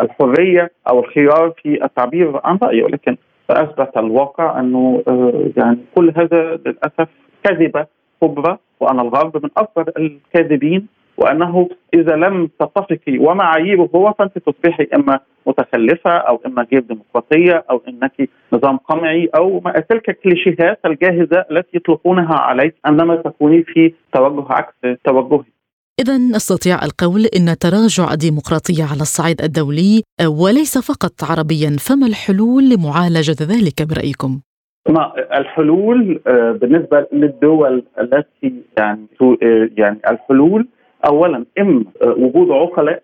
الحرية 0.00 0.70
أو 0.88 1.00
الخيار 1.00 1.52
في 1.62 1.84
التعبير 1.84 2.40
عن 2.44 2.58
رأيه. 2.62 2.84
ولكن 2.84 3.16
اثبت 3.50 3.96
الواقع 3.96 4.60
أنه 4.60 5.02
آه، 5.08 5.50
يعني 5.56 5.78
كل 5.94 6.12
هذا 6.16 6.60
للأسف 6.66 7.08
كذبه 7.44 7.86
كبرى 8.22 8.58
وأن 8.80 9.00
الغرب 9.00 9.44
من 9.44 9.50
اكبر 9.56 9.92
الكاذبين 9.98 10.86
وأنه 11.16 11.68
إذا 11.94 12.16
لم 12.16 12.48
تتفقي 12.60 13.18
ومعاييره 13.18 13.90
هو 13.94 14.12
فانت 14.18 14.38
تصبحي 14.38 14.88
إما 14.94 15.20
متخلفة 15.46 16.10
أو 16.10 16.40
إما 16.46 16.66
غير 16.72 16.80
ديمقراطية 16.80 17.64
أو 17.70 17.82
إنك 17.88 18.28
نظام 18.52 18.76
قمعي 18.76 19.30
أو 19.36 19.60
ما 19.64 19.72
تلك 19.90 20.08
الكليشيهات 20.08 20.78
الجاهزة 20.86 21.44
التي 21.50 21.76
يطلقونها 21.76 22.34
عليك 22.34 22.74
عندما 22.84 23.16
تكوني 23.16 23.62
في 23.62 23.92
توجه 24.12 24.46
عكس 24.52 24.74
توجهي. 25.04 25.54
إذا 26.00 26.16
نستطيع 26.16 26.74
القول 26.82 27.24
إن 27.36 27.58
تراجع 27.58 28.12
الديمقراطية 28.12 28.84
على 28.84 29.00
الصعيد 29.00 29.42
الدولي 29.42 30.02
وليس 30.26 30.78
فقط 30.78 31.12
عربيا، 31.30 31.76
فما 31.86 32.06
الحلول 32.06 32.70
لمعالجة 32.70 33.36
ذلك 33.42 33.82
برأيكم؟ 33.88 34.40
ما 34.88 35.12
الحلول 35.38 36.20
آه، 36.26 36.52
بالنسبة 36.52 37.06
للدول 37.12 37.84
التي 38.00 38.54
يعني 38.78 39.06
آه، 39.22 39.68
يعني 39.76 39.98
الحلول 40.10 40.66
اولا 41.08 41.44
اما 41.60 41.84
وجود 42.02 42.50
عقلاء 42.50 43.02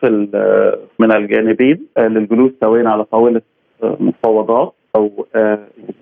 في 0.00 0.28
من 0.98 1.12
الجانبين 1.12 1.86
للجلوس 1.98 2.52
سويا 2.60 2.88
على 2.88 3.04
طاولة 3.04 3.40
مفاوضات 3.82 4.74
أو 4.96 5.26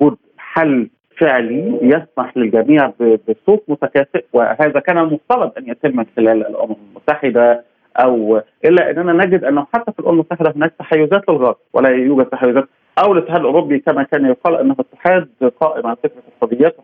وجود 0.01 0.17
حل 0.39 0.89
فعلي 1.19 1.79
يسمح 1.83 2.37
للجميع 2.37 2.93
بصوت 3.01 3.63
متكافئ 3.69 4.25
وهذا 4.33 4.81
كان 4.81 4.99
المفترض 4.99 5.53
أن 5.59 5.69
يتم 5.69 6.05
خلال 6.17 6.47
الأمم 6.47 6.77
المتحدة. 6.91 7.65
أو 7.97 8.43
إلا 8.65 8.91
إننا 8.91 9.25
نجد 9.25 9.45
أنه 9.45 9.67
حتى 9.75 9.93
في 9.93 9.99
الأمم 9.99 10.15
المتحدة 10.15 10.53
هناك 10.57 10.73
تحيزات 10.79 11.29
للغرب 11.29 11.57
ولا 11.73 11.89
يوجد 11.89 12.27
تحيزات 12.27 12.69
أو 13.05 13.13
الاتحاد 13.13 13.41
الأوروبي 13.41 13.79
كما 13.79 14.03
كان 14.03 14.27
يقال 14.27 14.57
أنه 14.57 14.77
اتحاد 14.81 15.29
قائم 15.61 15.87
على 15.87 15.97
فكرة 16.03 16.23
الحريات 16.43 16.77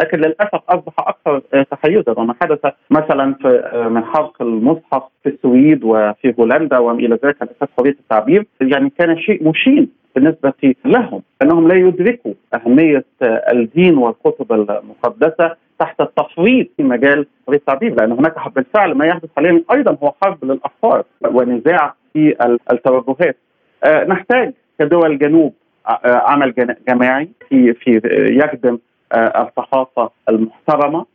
لكن 0.00 0.18
للأسف 0.18 0.60
أصبح 0.68 0.94
أكثر 0.98 1.38
تحيزا. 1.70 2.14
وما 2.16 2.34
حدث 2.42 2.72
مثلا 2.90 3.34
في 3.34 3.88
من 3.90 4.04
حرق 4.04 4.42
المصحف 4.42 5.02
في 5.22 5.28
السويد 5.28 5.84
وفي 5.84 6.34
هولندا 6.40 6.78
وما 6.78 6.98
إلى 6.98 7.18
ذلك 7.24 7.36
على 7.42 7.50
حريه 7.78 7.90
التعبير 7.90 8.46
يعني 8.60 8.92
كان 8.98 9.18
شيء 9.18 9.48
مشين. 9.48 9.99
بالنسبة 10.14 10.74
لهم 10.84 11.22
أنهم 11.42 11.68
لا 11.68 11.74
يدركوا 11.74 12.32
أهمية 12.54 13.04
الدين 13.22 13.98
والكتب 13.98 14.52
المقدسة 14.52 15.56
تحت 15.78 16.00
التفريط 16.00 16.68
في 16.76 16.82
مجال 16.82 17.26
التعبير 17.48 17.94
لأن 17.94 18.12
هناك 18.12 18.54
بالفعل 18.54 18.94
ما 18.94 19.06
يحدث 19.06 19.28
حاليا 19.36 19.64
أيضا 19.72 19.96
هو 20.02 20.14
حرب 20.22 20.44
للافكار 20.44 21.04
ونزاع 21.24 21.94
في 22.12 22.56
التوجهات. 22.72 23.36
آه، 23.84 24.04
نحتاج 24.04 24.52
كدول 24.78 25.12
الجنوب 25.12 25.54
آه، 25.88 25.98
عمل 26.04 26.76
جماعي 26.88 27.28
في 27.48 27.72
في 27.72 28.00
يخدم 28.30 28.78
آه، 29.12 29.48
الصحافة 29.48 30.10
المحترمة. 30.28 31.06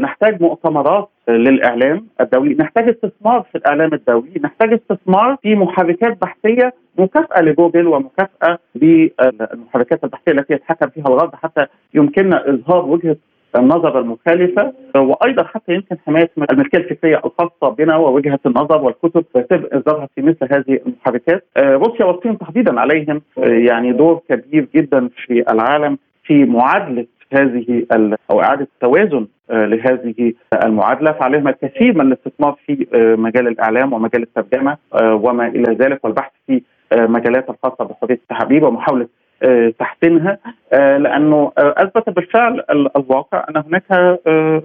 نحتاج 0.00 0.42
مؤتمرات 0.42 1.08
للإعلام 1.28 2.06
الدولي، 2.20 2.54
نحتاج 2.54 2.88
استثمار 2.88 3.42
في 3.52 3.58
الإعلام 3.58 3.94
الدولي، 3.94 4.40
نحتاج 4.42 4.72
استثمار 4.72 5.36
في 5.42 5.54
محركات 5.54 6.18
بحثية 6.22 6.74
مكافأة 6.98 7.42
لجوجل 7.42 7.86
ومكافأة 7.86 8.58
للمحركات 8.74 10.04
البحثية 10.04 10.32
التي 10.32 10.52
يتحكم 10.54 10.88
فيها 10.88 11.04
الغرب 11.06 11.34
حتى 11.34 11.66
يمكننا 11.94 12.50
إظهار 12.50 12.84
وجهة 12.84 13.16
النظر 13.56 13.98
المخالفة 13.98 14.72
وأيضا 14.96 15.44
حتى 15.44 15.74
يمكن 15.74 15.96
حماية 16.06 16.30
الملكية 16.50 16.78
الفكرية 16.78 17.20
الخاصة 17.24 17.74
بنا 17.74 17.96
ووجهة 17.96 18.38
النظر 18.46 18.82
والكتب 18.82 19.24
يتم 19.36 19.64
إصدارها 19.72 20.08
في 20.14 20.22
مثل 20.22 20.48
هذه 20.54 20.80
المحركات. 20.86 21.44
آه، 21.56 21.74
روسيا 21.74 22.04
والصين 22.04 22.38
تحديدا 22.38 22.80
عليهم 22.80 23.22
آه، 23.38 23.48
يعني 23.48 23.92
دور 23.92 24.20
كبير 24.28 24.68
جدا 24.74 25.08
في 25.26 25.44
العالم 25.52 25.98
في 26.24 26.44
معادلة 26.44 27.06
هذه 27.34 27.86
أو 28.30 28.40
إعادة 28.40 28.68
التوازن 28.74 29.26
آه، 29.50 29.64
لهذه 29.66 30.32
المعادلة. 30.64 31.12
فعليهم 31.12 31.48
الكثير 31.48 31.94
من 31.94 32.12
الاستثمار 32.12 32.56
في 32.66 32.86
مجال 33.18 33.48
الإعلام 33.48 33.92
ومجال 33.92 34.22
الترجمة 34.22 34.76
وما 35.02 35.46
إلى 35.46 35.74
ذلك 35.74 36.04
والبحث 36.04 36.32
في 36.46 36.62
مجالات 36.92 37.50
الخاصة 37.50 37.84
بحريه 37.84 38.14
التحبيب 38.14 38.62
ومحاولة 38.62 39.08
آه، 39.42 39.72
تحسينها 39.78 40.38
آه، 40.72 40.96
لأنه 40.96 41.52
آه، 41.58 41.74
أثبت 41.76 42.10
بالفعل 42.10 42.62
الواقع 42.96 43.46
أن 43.48 43.62
هناك 43.66 44.18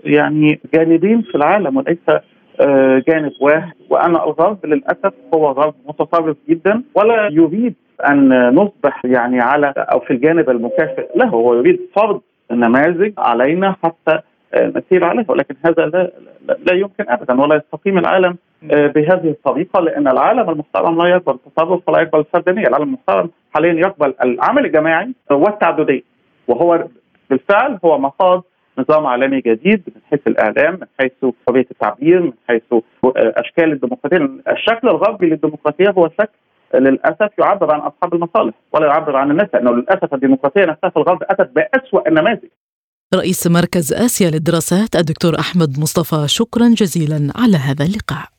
يعني 0.05 0.59
جانبين 0.73 1.21
في 1.21 1.35
العالم 1.35 1.77
وليس 1.77 1.97
جانب 3.07 3.31
واحد. 3.41 3.73
وان 3.89 4.15
الغرب 4.15 4.65
للأسف 4.65 5.13
هو 5.33 5.51
غرب 5.51 5.73
متطرف 5.87 6.37
جدا 6.49 6.83
ولا 6.95 7.29
يريد 7.31 7.75
أن 8.09 8.49
نصبح 8.55 9.05
يعني 9.05 9.39
على 9.41 9.73
أو 9.77 9.99
في 9.99 10.11
الجانب 10.11 10.49
المكافئ 10.49 11.07
له. 11.15 11.25
هو 11.25 11.53
يريد 11.53 11.79
فرض 11.95 12.21
نماذج 12.51 13.13
علينا 13.17 13.75
حتى 13.83 14.19
نسير 14.57 15.05
عليها 15.05 15.25
ولكن 15.27 15.55
هذا 15.65 15.85
لا, 15.85 16.11
لا 16.47 16.73
يمكن 16.73 17.05
ابدا 17.09 17.41
ولا 17.41 17.55
يستقيم 17.55 17.97
العالم 17.97 18.37
آه، 18.71 18.87
بهذه 18.87 19.29
الطريقة 19.29 19.79
لأن 19.79 20.07
العالم 20.07 20.49
المحترم 20.49 21.01
لا 21.01 21.09
يقبل 21.09 21.33
التصرف 21.33 21.89
ولا 21.89 22.01
يقبل 22.01 22.19
الفردانيه، 22.19 22.67
العالم 22.67 22.87
المحترم 22.87 23.29
حاليا 23.53 23.73
يقبل 23.73 24.13
العمل 24.23 24.65
الجماعي 24.65 25.13
والتعدديه 25.31 26.01
وهو 26.47 26.87
بالفعل 27.29 27.79
هو 27.85 27.97
مخاض 27.97 28.43
نظام 28.77 29.05
عالمي 29.05 29.41
جديد 29.41 29.83
من 29.95 30.01
حيث 30.11 30.19
الإعلام 30.27 30.73
من 30.73 30.87
حيث 30.99 31.33
حريه 31.47 31.67
التعبير 31.71 32.21
من 32.21 32.33
حيث 32.47 32.63
آه، 32.73 32.83
أشكال 33.15 33.71
الديمقراطية. 33.71 34.29
الشكل 34.47 34.87
الغربي 34.87 35.25
للديمقراطية 35.29 35.89
هو 35.89 36.09
شكل 36.09 36.37
للأسف 36.75 37.29
يعبر 37.39 37.73
عن 37.73 37.79
أصحاب 37.79 38.13
المصالح 38.13 38.53
ولا 38.73 38.87
يعبر 38.87 39.15
عن 39.15 39.31
الناس 39.31 39.47
لأنه 39.53 39.71
للأسف 39.71 40.13
الديمقراطية 40.13 40.65
نفسها 40.65 40.89
في 40.89 40.97
الغرب 40.97 41.19
أتت 41.23 41.51
بأسوأ 41.55 42.07
النماذج. 42.07 42.49
رئيس 43.15 43.47
مركز 43.47 43.93
آسيا 43.93 44.29
للدراسات 44.29 44.95
الدكتور 44.95 45.39
أحمد 45.39 45.79
مصطفى 45.79 46.27
شكرا 46.27 46.67
جزيلا 46.67 47.33
على 47.35 47.57
هذا 47.57 47.85
اللقاء. 47.85 48.29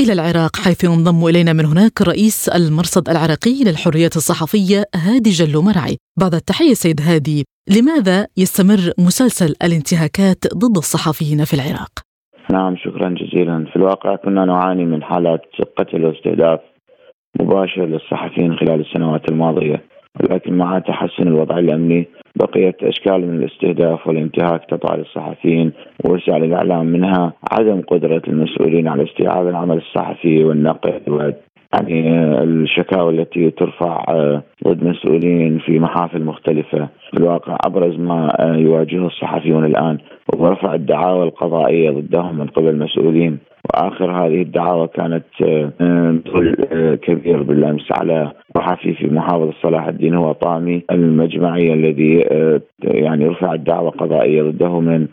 إلى 0.00 0.12
العراق 0.12 0.56
حيث 0.56 0.84
ينضم 0.84 1.26
إلينا 1.26 1.52
من 1.52 1.64
هناك 1.64 2.02
رئيس 2.02 2.48
المرصد 2.48 3.08
العراقي 3.08 3.64
للحريات 3.66 4.16
الصحفية 4.16 4.84
هادي 4.94 5.30
جلو 5.30 5.62
مرعي 5.62 5.96
بعد 6.20 6.34
التحية 6.34 6.74
سيد 6.74 7.00
هادي 7.00 7.44
لماذا 7.76 8.26
يستمر 8.36 8.92
مسلسل 8.98 9.54
الانتهاكات 9.66 10.40
ضد 10.54 10.76
الصحفيين 10.76 11.44
في 11.44 11.54
العراق؟ 11.54 11.92
نعم 12.52 12.76
شكرا 12.76 13.08
جزيلا. 13.20 13.66
في 13.70 13.76
الواقع 13.76 14.16
كنا 14.16 14.44
نعاني 14.44 14.84
من 14.84 15.02
حالات 15.02 15.42
قتل 15.78 16.04
واستهداف 16.04 16.60
مباشر 17.40 17.84
للصحفيين 17.84 18.56
خلال 18.56 18.80
السنوات 18.80 19.30
الماضية 19.30 19.82
ولكن 20.20 20.58
مع 20.58 20.78
تحسن 20.78 21.28
الوضع 21.28 21.58
الأمني 21.58 22.08
بقيت 22.36 22.82
أشكال 22.82 23.26
من 23.28 23.42
الاستهداف 23.42 24.06
والانتهاك 24.06 24.64
تقع 24.64 24.94
للصحفيين 24.94 25.72
ووسائل 26.04 26.44
الإعلام 26.44 26.86
منها 26.86 27.32
عدم 27.52 27.80
قدرة 27.80 28.22
المسؤولين 28.28 28.88
على 28.88 29.04
استيعاب 29.04 29.48
العمل 29.48 29.76
الصحفي 29.76 30.44
والنقد 30.44 31.02
يعني 31.74 32.18
الشكاوى 32.42 33.14
التي 33.14 33.50
ترفع 33.50 34.04
آه، 34.08 34.42
ضد 34.68 34.84
مسؤولين 34.84 35.58
في 35.58 35.78
محافل 35.78 36.24
مختلفة. 36.24 36.88
في 37.10 37.16
الواقع 37.16 37.56
أبرز 37.66 37.96
ما 37.98 38.28
آه، 38.40 38.56
يواجهه 38.56 39.06
الصحفيون 39.06 39.64
الآن 39.64 39.98
هو 40.36 40.48
رفع 40.48 40.74
الدعاوى 40.74 41.24
القضائية 41.24 41.90
ضدهم 41.90 42.38
من 42.38 42.46
قبل 42.46 42.76
مسؤولين 42.76 43.38
وآخر 43.64 44.10
هذه 44.12 44.42
الدعاوى 44.42 44.88
كانت 44.88 45.24
دخول 46.26 46.56
آه، 46.72 46.94
كبير 46.94 47.42
بالأمس 47.42 47.92
على 47.92 48.32
صحفي 48.54 48.94
في 48.94 49.06
محافظة 49.06 49.52
صلاح 49.62 49.86
الدين 49.86 50.14
هو 50.14 50.32
طامي 50.32 50.82
المجمعي 50.90 51.72
الذي 51.72 52.24
يعني 52.82 53.26
رفع 53.26 53.52
الدعوى 53.54 53.90
قضائية 53.90 54.42
ضده 54.42 54.80
من 54.80 55.06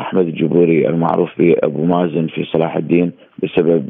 أحمد 0.00 0.26
الجبوري 0.26 0.88
المعروف 0.88 1.30
بأبو 1.38 1.84
مازن 1.84 2.26
في 2.26 2.44
صلاح 2.44 2.76
الدين 2.76 3.12
بسبب 3.42 3.88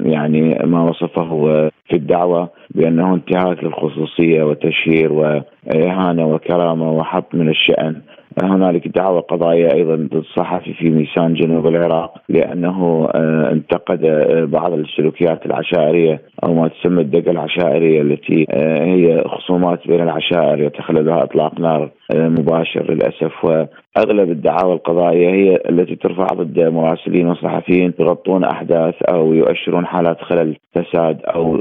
يعني 0.00 0.58
ما 0.64 0.82
وصفه 0.82 1.70
في 1.88 1.96
الدعوة 1.96 2.48
بأنه 2.70 3.14
انتهاك 3.14 3.64
للخصوصية 3.64 4.42
وتشهير 4.42 5.12
وإهانة 5.12 6.26
وكرامة 6.26 6.92
وحط 6.92 7.34
من 7.34 7.48
الشأن 7.48 7.96
هنالك 8.42 8.88
دعوة 8.88 9.20
قضائية 9.20 9.72
أيضا 9.74 9.94
ضد 9.96 10.14
الصحفي 10.14 10.74
في 10.74 10.90
ميسان 10.90 11.34
جنوب 11.34 11.66
العراق 11.66 12.14
لأنه 12.28 13.08
آه، 13.14 13.52
انتقد 13.52 14.04
آه، 14.04 14.44
بعض 14.44 14.72
السلوكيات 14.72 15.46
العشائرية 15.46 16.22
أو 16.44 16.54
ما 16.54 16.68
تسمى 16.68 17.02
الدقة 17.02 17.30
العشائرية 17.30 18.02
التي 18.02 18.46
آه، 18.50 18.84
هي 18.84 19.24
خصومات 19.26 19.88
بين 19.88 20.02
العشائر 20.02 20.62
يتخللها 20.62 21.22
إطلاق 21.22 21.60
نار 21.60 21.90
مباشر 22.14 22.92
للأسف. 22.92 23.68
وأغلب 23.96 24.30
الدعاوى 24.30 24.72
القضائية 24.72 25.28
هي 25.28 25.58
التي 25.70 25.96
ترفع 25.96 26.26
ضد 26.26 26.60
مراسلين 26.60 27.28
وصحفيين 27.28 27.94
يغطون 28.00 28.44
أحداث 28.44 28.94
أو 29.02 29.32
يؤشرون 29.34 29.86
حالات 29.86 30.20
خلل 30.20 30.56
فساد 30.74 31.20
أو 31.24 31.60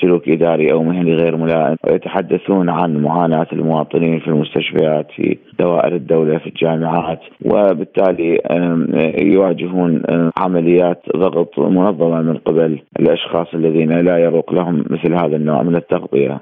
سلوك 0.00 0.28
إداري 0.28 0.72
أو 0.72 0.82
مهني 0.82 1.14
غير 1.14 1.36
ملائم 1.36 1.76
ويتحدثون 1.88 2.68
عن 2.68 2.96
معاناة 2.96 3.46
المواطنين 3.52 4.20
في 4.20 4.28
المستشفيات 4.28 5.06
في 5.16 5.38
دوائر 5.58 5.94
الدولة 5.94 6.38
في 6.38 6.46
الجامعات 6.46 7.20
وبالتالي 7.44 8.38
يواجهون 9.22 10.02
عمليات 10.38 11.02
ضغط 11.16 11.58
منظمة 11.58 12.22
من 12.22 12.36
قبل 12.36 12.78
الأشخاص 13.00 13.46
الذين 13.54 13.92
لا 13.92 14.18
يروق 14.18 14.52
لهم 14.52 14.84
مثل 14.90 15.14
هذا 15.14 15.36
النوع 15.36 15.62
من 15.62 15.76
التغطية. 15.76 16.40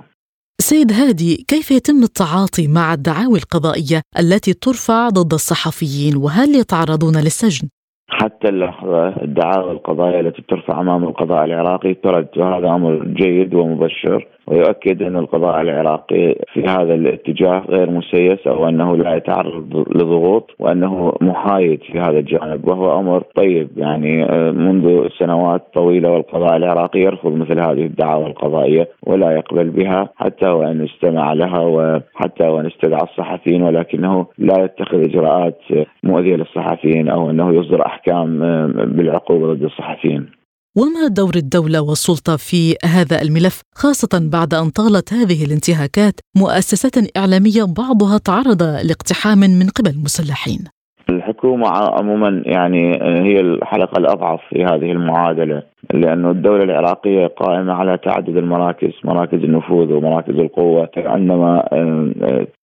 سيد 0.61 0.93
هادي 0.93 1.45
كيف 1.49 1.71
يتم 1.71 2.03
التعاطي 2.03 2.69
مع 2.69 2.95
الدعاوي 2.95 3.39
القضائية 3.39 4.01
التي 4.19 4.53
ترفع 4.53 5.09
ضد 5.09 5.33
الصحفيين 5.33 6.17
وهل 6.17 6.55
يتعرضون 6.61 7.17
للسجن؟ 7.17 7.69
حتى 8.09 8.49
اللحظة 8.49 9.09
الدعاوى 9.23 9.73
القضايا 9.73 10.21
التي 10.21 10.43
ترفع 10.49 10.81
أمام 10.81 11.05
القضاء 11.05 11.45
العراقي 11.45 11.95
ترد 11.95 12.29
وهذا 12.37 12.69
أمر 12.69 13.05
جيد 13.05 13.55
ومبشر 13.55 14.29
ويؤكد 14.47 15.03
أن 15.03 15.17
القضاء 15.17 15.61
العراقي 15.61 16.35
في 16.53 16.63
هذا 16.63 16.95
الاتجاه 16.95 17.63
غير 17.69 17.91
مسيس 17.91 18.47
أو 18.47 18.69
أنه 18.69 18.97
لا 18.97 19.17
يتعرض 19.17 19.87
لضغوط 19.97 20.51
وأنه 20.59 21.13
محايد 21.21 21.81
في 21.83 21.99
هذا 21.99 22.19
الجانب 22.19 22.69
وهو 22.69 23.01
أمر 23.01 23.23
طيب. 23.35 23.69
يعني 23.77 24.25
آه، 24.25 24.51
منذ 24.51 25.09
سنوات 25.19 25.63
طويلة 25.75 26.11
والقضاء 26.11 26.57
العراقي 26.57 27.01
يرفض 27.01 27.33
مثل 27.33 27.61
هذه 27.61 27.87
الدعاوى 27.87 28.27
القضائية 28.27 28.89
ولا 29.07 29.31
يقبل 29.31 29.71
بها 29.71 30.09
حتى 30.17 30.49
وأن 30.49 30.85
استمع 30.85 31.33
لها 31.33 31.61
وحتى 31.61 32.49
وأن 32.49 32.67
استدعى 32.67 33.03
الصحفيين 33.03 33.63
ولكنه 33.63 34.27
لا 34.39 34.65
يتخذ 34.65 35.01
إجراءات 35.01 35.59
مؤذية 36.03 36.37
للصحفيين 36.37 37.09
أو 37.09 37.31
أنه 37.31 37.55
يصدر 37.55 37.87
أحكام 37.87 38.43
آه، 38.43 38.67
بالعقوبة 38.67 39.55
ضد 39.55 39.63
الصحفيين. 39.63 40.44
وما 40.77 41.09
دور 41.09 41.35
الدولة 41.37 41.81
والسلطة 41.89 42.37
في 42.37 42.75
هذا 42.85 43.23
الملف 43.23 43.63
خاصة 43.75 44.15
بعد 44.33 44.55
أن 44.55 44.71
طالت 44.71 45.13
هذه 45.13 45.45
الانتهاكات 45.45 46.17
مؤسسات 46.37 47.17
إعلامية 47.17 47.65
بعضها 47.83 48.19
تعرض 48.19 48.63
لاقتحام 48.63 49.39
من 49.39 49.67
قبل 49.77 49.95
مسلحين. 50.05 50.61
الحكومة 51.09 51.69
عموما 51.69 52.43
يعني 52.47 52.83
هي 53.29 53.41
الحلقة 53.41 53.99
الأضعف 53.99 54.41
في 54.51 54.65
هذه 54.65 54.93
المعادلة 54.93 55.63
لأن 55.95 56.31
الدولة 56.31 56.65
العراقية 56.65 57.27
قائمة 57.27 57.73
على 57.73 57.99
تعدد 57.99 58.37
المراكز 58.37 58.93
مراكز 59.05 59.39
النفوذ 59.39 59.93
ومراكز 59.93 60.35
القوة 60.35 60.89
عندما 60.97 61.65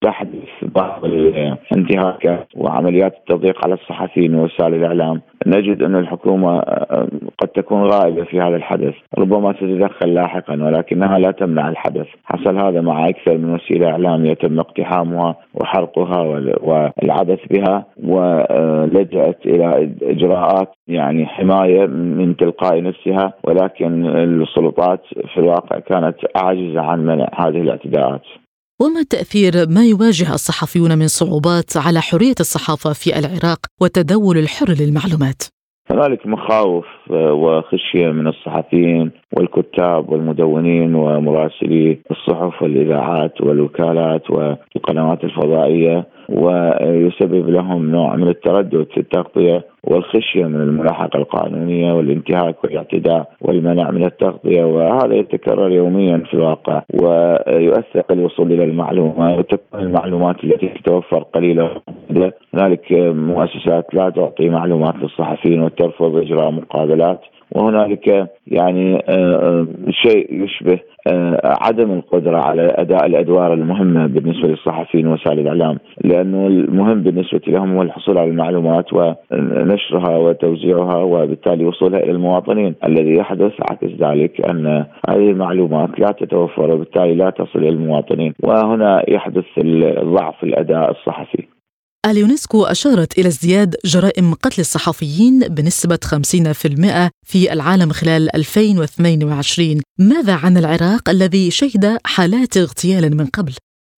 تحدث 0.04 0.50
بعض 0.62 1.06
الانتهاكات 1.06 2.48
وعمليات 2.56 3.14
التضييق 3.18 3.66
على 3.66 3.74
الصحفيين 3.74 4.36
ووسائل 4.36 4.74
الإعلام 4.74 5.22
نجد 5.48 5.84
أن 5.84 5.96
الحكومة 5.96 6.60
آه، 6.60 7.08
قد 7.42 7.48
تكون 7.48 7.84
غائبة 7.84 8.24
في 8.24 8.42
هذا 8.42 8.56
الحدث 8.56 8.94
ربما 9.18 9.52
تتدخل 9.52 10.14
لاحقا 10.14 10.64
ولكنها 10.64 11.20
لا 11.20 11.32
تمنع 11.32 11.70
الحدث. 11.70 12.08
حصل 12.26 12.58
هذا 12.58 12.82
مع 12.82 13.10
أكثر 13.10 13.38
من 13.38 13.54
وسيلة 13.54 13.90
إعلامية 13.90 14.34
تم 14.34 14.60
اقتحامها 14.60 15.36
وحرقها 15.54 16.22
والعبث 16.62 17.40
بها 17.52 17.86
ولجأت 18.04 19.46
إلى 19.46 19.92
إجراءات 20.02 20.70
يعني 20.88 21.26
حماية 21.26 21.86
من 21.86 22.36
تلقاء 22.38 22.84
نفسها 22.84 23.34
ولكن 23.44 24.06
السلطات 24.06 25.02
في 25.34 25.38
الواقع 25.38 25.80
كانت 25.80 26.16
عاجزة 26.36 26.82
عن 26.82 27.06
منع 27.06 27.28
هذه 27.36 27.62
الاعتداءات. 27.62 28.22
وما 28.82 29.04
تأثير 29.04 29.54
ما 29.70 29.86
يواجه 29.86 30.34
الصحفيون 30.34 30.98
من 30.98 31.08
صعوبات 31.08 31.78
على 31.78 32.02
حرية 32.02 32.40
الصحافة 32.40 32.94
في 32.94 33.20
العراق 33.20 33.60
والتداول 33.82 34.38
الحر 34.38 34.70
للمعلومات؟ 34.80 35.42
هنالك 35.92 36.28
مخاوف 36.28 36.86
آه، 37.12 37.34
وخشية 37.34 38.08
من 38.08 38.28
الصحفيين 38.28 39.12
والكتاب 39.38 40.10
والمدونين 40.10 40.96
ومراسلي 40.96 42.00
الصحف 42.12 42.62
والإذاعات 42.62 43.42
والوكالات 43.42 44.32
والقنوات 44.32 45.24
الفضائية 45.24 46.06
ويسبب 46.30 47.50
لهم 47.50 47.92
نوع 47.92 48.16
من 48.16 48.28
التردد 48.28 48.88
في 48.94 49.00
التغطية 49.00 49.66
والخشية 49.84 50.46
من 50.46 50.62
الملاحقة 50.62 51.18
القانونية 51.20 51.94
والانتهاك 51.94 52.64
والاعتداء 52.64 53.30
والمنع 53.42 53.92
من 53.92 54.06
التغطية. 54.06 54.64
وهذا 54.64 55.16
يتكرر 55.16 55.72
يوميا 55.72 56.18
في 56.18 56.34
الواقع 56.34 56.82
ويؤثر 56.94 58.04
الوصول 58.12 58.52
إلى 58.52 58.64
المعلومة 58.64 59.38
وتكون 59.38 59.80
المعلومات 59.80 60.44
التي 60.44 60.68
تتوفر 60.68 61.24
قليله 61.24 61.70
هنالك 62.54 62.92
مؤسسات 63.16 63.94
لا 63.94 64.10
تعطي 64.10 64.50
معلومات 64.50 64.96
للصحفيين 64.96 65.62
وترفض 65.62 66.16
إجراء 66.16 66.52
مقابلات. 66.52 67.20
وهنالك 67.52 68.30
يعني 68.54 68.96
آه، 68.96 69.36
آه، 69.36 69.68
شيء 69.90 70.44
يشبه 70.44 70.80
آه، 71.08 71.58
عدم 71.62 71.92
القدرة 71.92 72.38
على 72.38 72.68
أداء 72.76 73.06
الأدوار 73.06 73.54
المهمة 73.54 74.08
بالنسبة 74.08 74.48
للصحفيين 74.48 75.08
وسائل 75.08 75.40
الإعلام، 75.40 75.78
لأنه 76.04 76.48
المهم 76.48 77.04
بالنسبة 77.04 77.42
لهم 77.48 77.76
هو 77.76 77.82
الحصول 77.82 78.18
على 78.18 78.30
المعلومات 78.30 78.94
ونشرها 78.94 80.18
وتوزيعها 80.18 80.98
وبالتالي 80.98 81.66
وصولها 81.66 82.00
إلى 82.00 82.12
المواطنين، 82.12 82.76
الذي 82.84 83.16
يحدث 83.16 83.54
عكس 83.72 83.92
ذلك 84.00 84.50
أن 84.50 84.86
هذه 85.10 85.30
المعلومات 85.30 86.00
لا 86.00 86.12
تتوفر 86.12 86.72
وبالتالي 86.72 87.16
لا 87.16 87.30
تصل 87.30 87.60
إلى 87.60 87.70
المواطنين، 87.70 88.34
وهنا 88.44 89.10
يحدث 89.10 89.46
ضعف 90.04 90.44
الأداء 90.44 90.92
الصحفي. 90.92 91.53
اليونسكو 92.06 92.64
أشارت 92.64 93.20
إلى 93.20 93.28
ازدياد 93.28 93.76
جرائم 93.86 94.34
قتل 94.34 94.62
الصحفيين 94.62 95.40
بنسبة 95.40 96.00
50% 96.06 97.10
في 97.28 97.54
العالم 97.54 97.92
خلال 97.92 98.36
2022 98.36 99.82
ماذا 100.00 100.34
عن 100.34 100.58
العراق 100.58 101.10
الذي 101.10 101.52
شهد 101.52 101.98
حالات 102.06 102.58
اغتيال 102.58 103.18
من 103.18 103.26
قبل؟ 103.26 103.54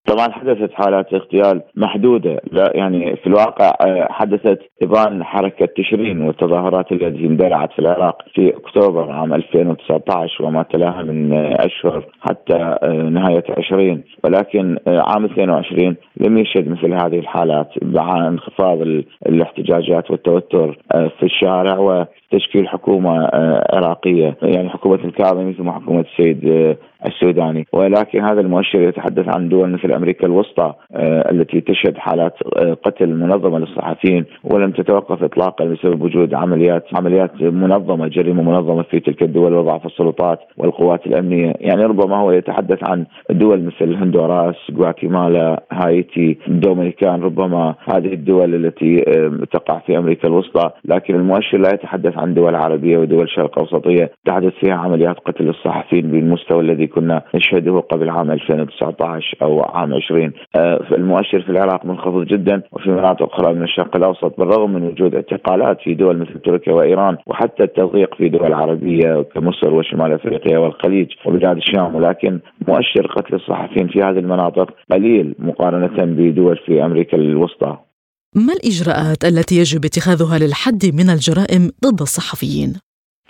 طبعا 0.06 0.32
حدثت 0.32 0.74
حالات 0.74 1.14
اغتيال 1.14 1.62
محدودة. 1.76 2.42
لا 2.52 2.72
يعني 2.76 3.16
في 3.16 3.28
الواقع 3.28 3.72
آه، 3.82 4.08
حدثت 4.12 4.60
إبان 4.84 5.24
حركة 5.24 5.66
تشرين 5.78 6.22
والتظاهرات 6.22 6.92
التي 6.92 7.26
اندلعت 7.26 7.72
في 7.74 7.80
العراق 7.80 8.22
في 8.34 8.54
أكتوبر 8.58 9.12
عام 9.12 9.34
2019 9.34 10.46
وما 10.46 10.64
تلاها 10.64 11.04
من 11.04 11.34
أشهر 11.60 12.06
حتى 12.22 12.78
آه، 12.84 13.10
نهاية 13.10 13.44
20 13.58 14.04
ولكن 14.24 14.78
آه، 14.88 15.04
عام 15.08 15.26
22 15.26 15.96
لم 16.18 16.38
يشهد 16.38 16.70
مثل 16.70 16.94
هذه 16.94 17.20
الحالات 17.20 17.70
مع 17.82 18.28
انخفاض 18.28 18.82
الاحتجاجات 19.28 20.12
والتوتر 20.12 20.80
في 20.92 21.24
الشارع 21.24 21.78
وتشكيل 21.78 22.68
حكومة 22.68 23.30
عراقية. 23.74 24.38
يعني 24.42 24.70
حكومة 24.70 25.00
الكاظمي 25.06 25.54
ثم 25.54 25.72
حكومة 25.72 26.02
السيد 26.02 26.76
السوداني. 27.08 27.68
ولكن 27.74 28.22
هذا 28.22 28.42
المؤشر 28.42 28.82
يتحدث 28.82 29.36
عن 29.36 29.50
دول 29.50 29.70
مثل 29.70 29.92
أمريكا 29.92 30.28
الوسطى 30.28 30.74
آه، 30.96 31.32
التي 31.32 31.62
تشهد 31.62 31.98
حالات 31.98 32.34
آه، 32.58 32.74
قتل 32.74 33.10
منظمة 33.10 33.60
للصحفيين 33.60 34.26
ولم 34.44 34.72
تتوقف 34.72 35.24
اطلاقا 35.24 35.66
بسبب 35.66 36.02
وجود 36.02 36.34
عمليات 36.34 36.84
عمليات 36.98 37.42
منظمة 37.42 38.08
جريمة 38.08 38.44
منظمة 38.44 38.84
في 38.84 39.00
تلك 39.00 39.24
الدول 39.24 39.54
وضعف 39.54 39.86
السلطات 39.86 40.40
والقوات 40.58 41.08
الأمنية. 41.08 41.54
يعني 41.60 41.84
ربما 41.84 42.18
هو 42.18 42.32
يتحدث 42.32 42.84
عن 42.84 43.06
دول 43.30 43.64
مثل 43.64 43.96
هندوراس 43.96 44.56
غواتيمالا 44.78 45.64
هايتي 45.72 46.38
دومينيكان. 46.48 47.22
ربما 47.22 47.76
هذه 47.86 48.14
الدول 48.14 48.56
التي 48.56 49.02
تقع 49.52 49.80
في 49.80 49.98
أمريكا 49.98 50.28
الوسطى. 50.28 50.70
لكن 50.86 51.16
المؤشر 51.16 51.58
لا 51.58 51.70
يتحدث 51.74 52.18
عن 52.18 52.34
دول 52.34 52.56
عربية 52.56 52.98
ودول 52.98 53.30
شرق 53.30 53.60
أوسطية 53.60 54.12
تحدث 54.26 54.54
فيها 54.54 54.76
عمليات 54.76 55.20
قتل 55.20 55.50
الصحفيين 55.50 56.12
بالمستوى 56.12 56.60
الذي 56.60 56.88
كنا 56.96 57.22
نشهده 57.36 57.80
قبل 57.80 58.10
عام 58.10 58.32
2019 58.32 59.38
أو 59.42 59.62
عام 59.62 59.94
20 59.94 60.32
آه، 60.56 60.82
المؤشر 60.92 61.42
في 61.42 61.50
العراق 61.50 61.86
منخفض 61.86 62.26
جدا 62.26 62.62
وفي 62.72 62.90
مناطق 62.90 63.34
أخرى 63.34 63.54
من 63.54 63.64
الشرق 63.64 63.96
الأوسط 63.96 64.34
بالرغم 64.38 64.74
من 64.74 64.84
وجود 64.84 65.16
اعتقالات 65.16 65.78
في 65.84 65.94
دول 65.94 66.18
مثل 66.18 66.40
تركيا 66.40 66.74
وإيران 66.74 67.18
وحتى 67.28 67.64
التضييق 67.64 68.16
في 68.16 68.30
دول 68.30 68.54
عربية 68.54 69.22
كمصر 69.22 69.74
وشمال 69.74 70.14
أفريقيا 70.14 70.58
والخليج 70.58 71.08
وبلاد 71.26 71.58
الشام 71.58 71.96
ولكن 71.96 72.40
مؤشر 72.68 73.08
قتل 73.08 73.36
الصحفيين 73.36 73.88
في 73.88 74.00
هذه 74.00 74.20
المناطق 74.20 74.70
قليل 74.92 75.36
مقارنة 75.40 76.06
بدول 76.06 76.58
في 76.66 76.86
أمريكا 76.86 77.18
الوسطى. 77.18 77.78
ما 78.36 78.54
الإجراءات 78.54 79.26
التي 79.26 79.56
يجب 79.56 79.86
اتخاذها 79.86 80.40
للحد 80.40 80.86
من 80.94 81.10
الجرائم 81.10 81.72
ضد 81.86 82.02
الصحفيين؟ 82.02 82.74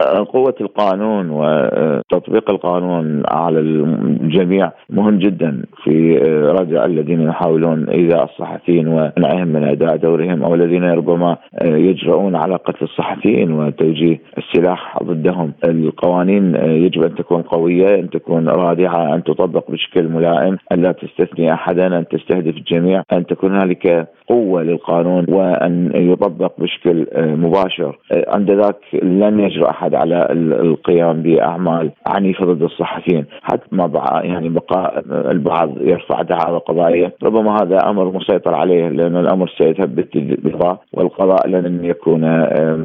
قوة 0.02 0.56
القانون 0.62 1.30
وتطبيق 1.30 2.50
القانون 2.50 3.24
على 3.28 3.60
الجميع 3.60 4.72
مهم 4.90 5.20
جدا 5.20 5.62
في 5.84 6.18
ردع 6.60 6.86
الذين 6.86 7.22
يحاولون 7.22 7.90
إيذاء 7.90 8.24
الصحفيين 8.24 8.88
ومنعهم 8.88 9.48
من 9.48 9.64
أداء 9.64 9.96
دورهم 9.96 10.44
أو 10.44 10.56
الذين 10.56 10.84
ربما 10.84 11.38
يجرؤون 11.64 12.36
على 12.36 12.56
قتل 12.56 12.86
الصحفيين 12.86 13.52
وتوجيه 13.52 14.22
السلاح 14.38 15.04
ضدهم. 15.04 15.54
القوانين 15.66 16.56
يجب 16.56 17.04
أن 17.04 17.16
تكون 17.16 17.42
قوية 17.42 17.96
أن 17.96 18.10
تكون 18.10 18.50
رادعة 18.50 19.16
أن 19.16 19.24
تطبق 19.24 19.72
بشكل 19.72 20.08
ملائم 20.08 20.58
أن 20.72 20.82
لا 20.82 20.92
تستثني 20.92 21.54
أحدا 21.54 21.98
أن 21.98 22.08
تستهدف 22.08 22.58
الجميع 22.58 23.04
أن 23.14 23.26
تكون 23.26 23.56
هنالك 23.56 24.08
قوة 24.28 24.64
للقانون 24.64 25.26
وأن 25.30 25.92
يطبق 25.96 26.52
بشكل 26.58 27.08
مباشر. 27.16 27.98
عند 28.28 28.52
ذاك 28.52 28.78
لن 29.04 29.40
يجرؤ 29.40 29.70
أحد 29.70 29.96
على 29.96 30.28
القيام 30.32 31.22
بأعمال 31.22 31.92
عنيفة 32.08 32.46
ضد 32.46 32.64
الصحفيين. 32.64 33.26
حتى 33.42 33.64
ما 33.72 33.92
يعني 34.24 34.50
بقاء 34.50 35.04
البعض 35.10 35.82
يرفع 35.82 36.22
دعاوى 36.22 36.58
قضائيه 36.58 37.14
ربما 37.24 37.56
هذا 37.62 37.90
أمر 37.90 38.12
مسيطر 38.12 38.56
عليه 38.56 38.90
لأن 38.90 39.18
الأمر 39.18 39.48
سيثبت 39.58 40.18
بالقضاء 40.18 40.80
والقضاء 40.94 41.48
لن 41.48 41.86
يكون 41.86 42.24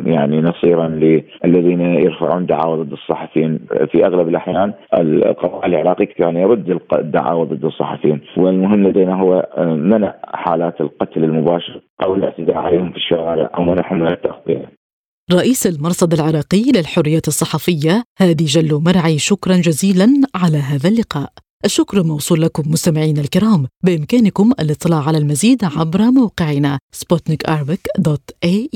يعني 0.06 0.40
نصيرا 0.40 0.88
للذين 0.88 1.80
يرفعون 1.80 2.46
دعاوى 2.46 2.76
ضد 2.76 2.92
الصحفيين. 2.92 3.58
في 3.92 4.06
أغلب 4.06 4.28
الأحيان 4.28 4.72
القضاء 4.98 5.66
العراقي 5.66 6.06
كان 6.06 6.36
يرد 6.36 6.80
الدعاوى 6.92 7.46
ضد 7.46 7.64
الصحفيين. 7.64 8.20
والمهم 8.36 8.82
لدينا 8.82 9.14
هو 9.22 9.46
منع 9.58 10.14
حالات 10.24 10.80
القتل 10.80 11.29
المباشر 11.30 11.82
أو 12.04 12.14
الاعتداء 12.14 12.56
عليهم 12.56 12.90
في 12.90 12.96
الشوارع 12.96 13.50
أو 13.54 13.62
منعهم 13.62 13.98
من 13.98 14.12
التغطيه 14.12 14.80
رئيس 15.32 15.66
المرصد 15.66 16.12
العراقي 16.12 16.62
للحرية 16.74 17.22
الصحفية 17.28 18.04
هادي 18.20 18.44
جلو 18.44 18.80
مرعي 18.80 19.18
شكرا 19.18 19.56
جزيلا 19.56 20.08
على 20.34 20.58
هذا 20.58 20.88
اللقاء. 20.88 21.32
الشكر 21.64 22.02
موصول 22.02 22.42
لكم 22.42 22.62
مستمعينا 22.70 23.20
الكرام 23.20 23.66
بإمكانكم 23.84 24.52
الاطلاع 24.60 25.08
على 25.08 25.18
المزيد 25.18 25.64
عبر 25.64 26.00
موقعنا 26.00 26.78
اي 28.44 28.70